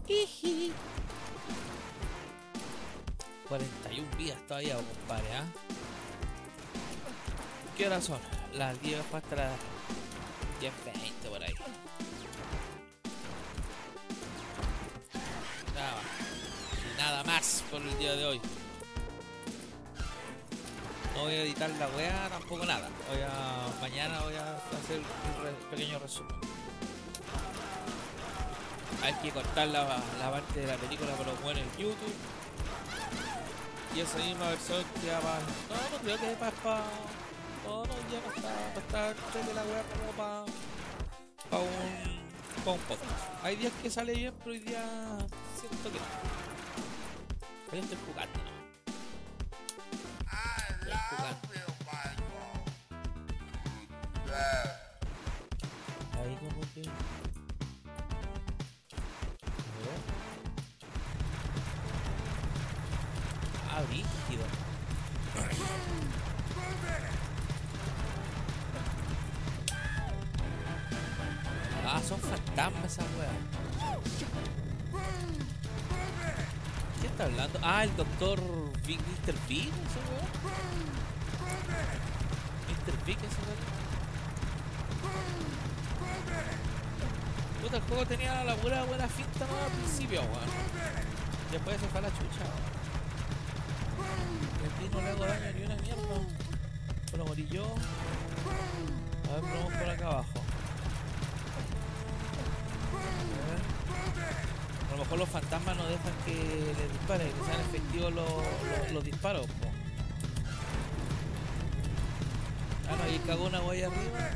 ¡Iji! 0.09 0.73
41 3.49 4.17
vidas 4.17 4.39
todavía, 4.47 4.77
compadre, 4.77 5.33
¿ah? 5.35 5.45
¿Qué 7.77 7.87
horas 7.87 8.05
son? 8.05 8.19
Las 8.55 8.81
10 8.83 9.01
hasta 9.15 9.37
las 9.37 9.53
10.20 10.61 11.18
por 17.71 17.83
el 17.83 17.99
día 17.99 18.15
de 18.15 18.25
hoy. 18.25 18.41
No 21.15 21.23
voy 21.25 21.33
a 21.33 21.43
editar 21.43 21.71
la 21.71 21.89
weá, 21.89 22.29
tampoco 22.29 22.65
nada. 22.65 22.89
Voy 23.09 23.21
a, 23.21 23.81
mañana 23.81 24.21
voy 24.21 24.35
a 24.35 24.57
hacer 24.57 24.99
un 24.99 25.71
pequeño 25.71 25.99
resumen. 25.99 26.35
Hay 29.03 29.15
que 29.15 29.31
cortar 29.31 29.69
la, 29.69 29.87
parte 30.31 30.61
de 30.61 30.67
la 30.67 30.77
película 30.77 31.13
por 31.13 31.27
los 31.27 31.41
buenos 31.43 31.63
en 31.63 31.83
YouTube. 31.83 32.15
Y 33.95 34.01
esa 34.01 34.19
misma 34.19 34.49
versión 34.51 34.85
que 35.01 35.09
para. 35.09 35.41
No, 35.41 35.91
no 35.91 35.99
creo 36.03 36.19
que 36.19 36.37
para. 36.37 36.51
Pa, 36.53 36.83
no, 37.67 37.85
no, 37.85 37.95
ya 38.11 38.21
no 38.25 38.35
está. 38.35 38.53
No 38.75 38.81
está 38.81 39.39
entre 39.39 39.55
la 39.55 39.65
weá 39.65 39.83
como 39.83 40.13
para. 40.13 40.45
Para 41.51 41.63
un. 41.63 42.65
Para 42.65 42.73
un 42.73 42.81
podcast. 42.83 43.45
Hay 43.45 43.57
días 43.57 43.73
que 43.83 43.91
sale 43.91 44.15
bien, 44.15 44.35
pero 44.39 44.53
hoy 44.53 44.61
día 44.61 44.85
siento 45.59 45.91
que 45.93 45.99
no. 45.99 46.28
Hoy 47.71 47.81
estoy 47.81 47.99
jugando, 48.07 48.39
¿no? 48.39 48.51
Estoy 50.81 50.97
jugando. 51.11 51.49
Ahí 56.15 56.35
como 56.37 56.63
que. 56.73 56.83
Ah. 71.87 71.97
Ah, 71.97 72.01
son 72.03 72.19
fantasmas 72.21 72.93
esas 72.93 73.07
weas. 73.19 73.58
Hablando? 77.25 77.59
Ah, 77.63 77.85
el 77.85 77.95
doctor 77.97 78.41
Big 78.87 78.99
Mr. 78.99 79.35
Big, 79.49 79.69
ese 79.69 80.01
weón. 80.09 80.29
Mr. 82.69 83.05
Big, 83.07 83.19
ese 83.19 83.41
weón. 83.47 83.79
Puta, 87.63 87.77
el 87.77 87.83
juego 87.83 88.07
tenía 88.07 88.45
la 88.45 88.55
pura 88.57 88.85
buena 88.85 89.09
finta 89.09 89.45
al 89.45 89.73
principio, 89.73 90.21
weón. 90.21 90.51
Después 91.51 91.81
se 91.81 91.89
fue 91.89 91.99
a 91.99 92.03
la 92.03 92.09
chucha, 92.11 92.45
weón. 92.45 92.79
Aquí 94.69 94.89
no 94.93 95.01
le 95.01 95.09
hago 95.11 95.27
daño 95.27 95.53
ni 95.57 95.65
una 95.65 95.77
mierda. 95.77 96.21
Pero 97.11 97.25
morí 97.25 97.49
yo. 97.51 97.65
A 99.29 99.35
ver, 99.35 99.41
probamos 99.41 99.73
por 99.73 99.91
acá 99.91 100.07
abajo. 100.07 100.48
Mejor 105.09 105.21
los 105.21 105.29
fantasmas 105.31 105.75
no 105.75 105.87
dejan 105.87 106.13
que 106.27 106.35
les 106.35 106.93
disparen, 106.93 107.29
que 107.29 107.45
sean 107.47 107.61
efectivos 107.63 108.13
los, 108.13 108.31
los, 108.31 108.93
los 108.93 109.05
disparos. 109.05 109.47
po. 109.47 109.69
Ah, 112.91 112.97
no, 112.99 113.05
ahí 113.05 113.19
cagó 113.27 113.47
una 113.47 113.61
huella 113.63 113.87
arriba. 113.87 114.31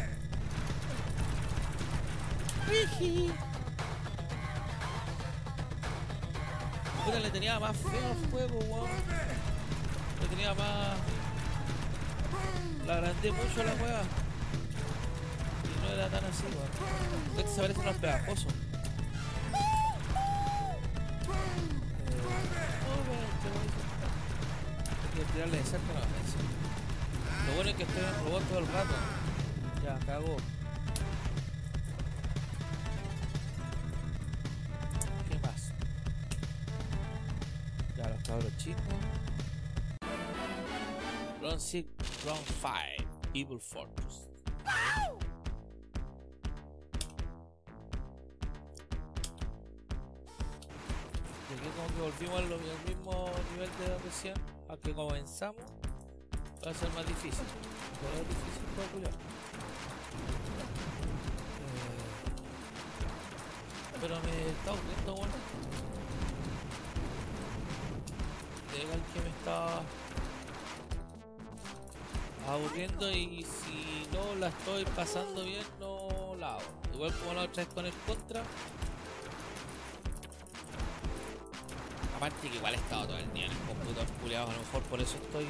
Puta, 7.05 7.21
le 7.21 7.31
tenía 7.31 7.61
más 7.61 7.77
feo 7.77 8.11
al 8.11 8.31
juego, 8.31 8.59
weón. 8.61 8.91
Le 10.23 10.27
tenía 10.29 10.55
más. 10.55 10.97
La 12.87 12.95
agrandé 12.95 13.31
mucho 13.31 13.63
la 13.63 13.75
hueá. 13.75 14.03
Y 15.65 15.83
no 15.83 15.93
era 15.93 16.09
tan 16.09 16.25
así, 16.25 16.45
weón. 16.45 17.39
Este 17.39 17.55
se 17.55 17.61
parece 17.61 17.81
a 17.81 17.83
unos 17.83 17.97
pegajosos. 17.97 18.62
Tirarle 25.33 25.57
de 25.59 25.64
cerca 25.64 25.92
no 25.95 26.01
eso. 26.01 26.38
Lo 27.47 27.55
bueno 27.55 27.71
es 27.71 27.77
que 27.77 27.83
estoy 27.85 28.05
en 28.05 28.25
robot 28.25 28.42
todo 28.49 28.59
el 28.59 28.66
rato. 28.66 28.95
Ya, 29.83 29.99
cagó. 30.07 30.37
¿Qué 35.29 35.38
más? 35.40 35.73
Ya, 37.97 38.09
los 38.09 38.23
cabros 38.23 38.57
chicos. 38.59 38.83
Round 41.40 41.61
6, 41.61 41.87
Round 42.25 42.47
5, 42.47 43.21
Evil 43.35 43.61
Fortress. 43.61 44.29
Y 51.51 51.55
aquí 51.55 51.68
como 51.77 51.88
que 51.88 52.01
volvimos 52.01 52.38
al, 52.38 52.53
al 52.53 52.85
mismo 52.87 53.31
nivel 53.53 53.71
de 53.79 53.99
recién. 54.05 54.52
A 54.73 54.77
que 54.79 54.95
comenzamos, 54.95 55.63
va 56.67 56.71
a 56.71 56.75
ser 56.75 56.89
más 56.95 57.07
difícil. 57.07 57.45
Difícil 58.29 58.65
calcular. 58.75 59.11
Eh, 59.11 59.17
pero 64.01 64.15
me 64.21 64.49
está 64.49 64.71
aburriendo, 64.71 65.15
bueno. 65.15 65.35
Legal 68.73 69.03
que 69.13 69.21
me 69.21 69.29
está 69.29 69.83
aburriendo 72.49 73.11
y 73.13 73.45
si 73.45 74.09
no 74.13 74.35
la 74.37 74.49
estoy 74.49 74.85
pasando 74.97 75.45
bien, 75.45 75.67
no 75.81 76.35
la 76.39 76.55
hago. 76.55 76.63
Igual 76.95 77.13
como 77.19 77.35
la 77.35 77.43
otra 77.43 77.65
vez 77.65 77.75
con 77.75 77.85
el 77.85 77.93
contra. 78.07 78.43
Aparte 82.23 82.49
que 82.51 82.55
igual 82.57 82.73
he 82.73 82.77
estado 82.77 83.07
todo 83.09 83.19
el 83.19 83.33
día 83.33 83.47
en 83.47 83.51
el 83.51 83.59
computador 83.59 84.07
culiado, 84.23 84.49
a 84.49 84.53
lo 84.53 84.61
mejor 84.61 84.81
por 84.85 85.01
eso 85.01 85.17
estoy 85.17 85.45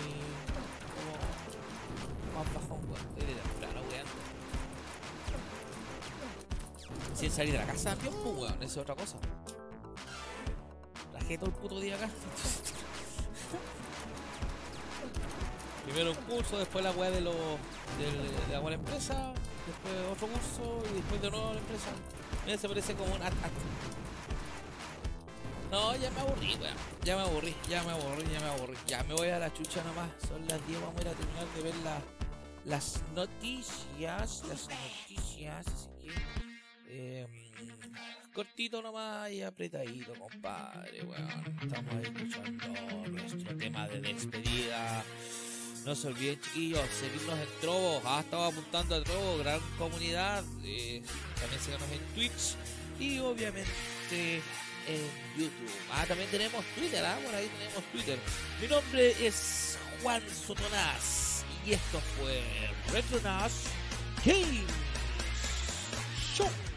como 0.96 1.12
más 2.32 2.46
bajón, 2.54 2.80
weón. 2.90 3.06
Estoy 3.10 3.26
de 3.26 3.34
temprano, 3.42 3.80
weón. 3.90 4.06
Sin 7.14 7.30
salir 7.30 7.52
de 7.52 7.58
la 7.58 7.66
casa 7.66 7.90
también, 7.90 8.14
pues 8.22 8.34
weón, 8.38 8.54
eso 8.54 8.64
es 8.64 8.76
otra 8.78 8.94
cosa. 8.94 9.18
Trajé 11.12 11.36
todo 11.36 11.50
el 11.50 11.56
puto 11.56 11.78
día 11.78 11.96
acá. 11.96 12.08
Primero 15.84 16.12
un 16.12 16.16
curso, 16.16 16.56
después 16.56 16.82
la 16.82 16.92
weá 16.92 17.10
de, 17.10 17.20
los 17.20 17.34
del- 17.98 18.48
de 18.48 18.58
la 18.62 18.72
empresa, 18.74 19.34
después 19.66 19.94
otro 20.10 20.26
curso 20.26 20.82
y 20.90 20.94
después 20.94 21.20
de 21.20 21.30
nuevo 21.32 21.52
la 21.52 21.60
empresa. 21.60 21.90
Mira, 22.46 22.56
se 22.56 22.66
parece 22.66 22.94
como 22.94 23.14
un. 23.14 23.20
No, 25.72 25.96
ya 25.96 26.10
me 26.10 26.20
aburrí, 26.20 26.54
weón. 26.60 26.76
Ya 27.02 27.16
me 27.16 27.22
aburrí, 27.22 27.54
ya 27.68 27.82
me 27.82 27.90
aburrí, 27.92 28.24
ya 28.30 28.40
me 28.40 28.46
aburrí. 28.46 28.76
Ya 28.86 29.02
me 29.04 29.14
voy 29.14 29.28
a 29.28 29.38
la 29.38 29.52
chucha 29.54 29.82
nomás. 29.84 30.10
Son 30.28 30.46
las 30.46 30.64
10, 30.68 30.80
vamos 30.80 30.96
a 30.98 31.00
ir 31.02 31.08
a 31.08 31.12
terminar 31.12 31.46
de 31.56 31.62
ver 31.62 31.74
la- 31.76 32.02
las 32.66 33.02
noticias. 33.14 34.42
Las 34.48 34.68
noticias, 34.68 35.66
así 35.66 35.88
que. 36.00 36.12
eh, 36.94 37.26
cortito 38.34 38.82
nomás 38.82 39.30
y 39.30 39.42
apretadito, 39.42 40.12
compadre, 40.14 41.02
weón. 41.04 41.58
Estamos 41.62 41.94
ahí 41.94 42.02
escuchando 42.04 43.08
nuestro 43.10 43.56
tema 43.56 43.88
de 43.88 44.00
despedida. 44.02 45.04
No 45.86 45.94
se 45.94 46.06
olviden, 46.08 46.38
chiquillos, 46.40 46.86
seguirnos 47.00 47.38
en 47.38 47.48
Trovo. 47.62 48.02
Ah, 48.04 48.20
estaba 48.20 48.48
apuntando 48.48 48.94
a 48.94 49.02
Trovo, 49.02 49.38
gran 49.38 49.58
comunidad. 49.78 50.44
Eh, 50.64 51.02
también 51.40 51.60
síganos 51.62 51.90
en 51.90 52.14
Twitch 52.14 52.54
y 53.00 53.18
obviamente 53.18 54.42
en 54.86 55.40
YouTube. 55.40 55.70
Ah, 55.90 56.04
también 56.06 56.30
tenemos 56.30 56.64
Twitter, 56.74 57.04
ah, 57.04 57.18
por 57.24 57.34
ahí 57.34 57.48
tenemos 57.58 57.84
Twitter. 57.92 58.18
Mi 58.60 58.68
nombre 58.68 59.26
es 59.26 59.78
Juan 60.02 60.22
Sotonás 60.28 61.44
y 61.66 61.72
esto 61.72 62.00
fue 62.18 62.42
Retronas 62.92 63.64
Games 64.24 64.64
Show. 66.36 66.71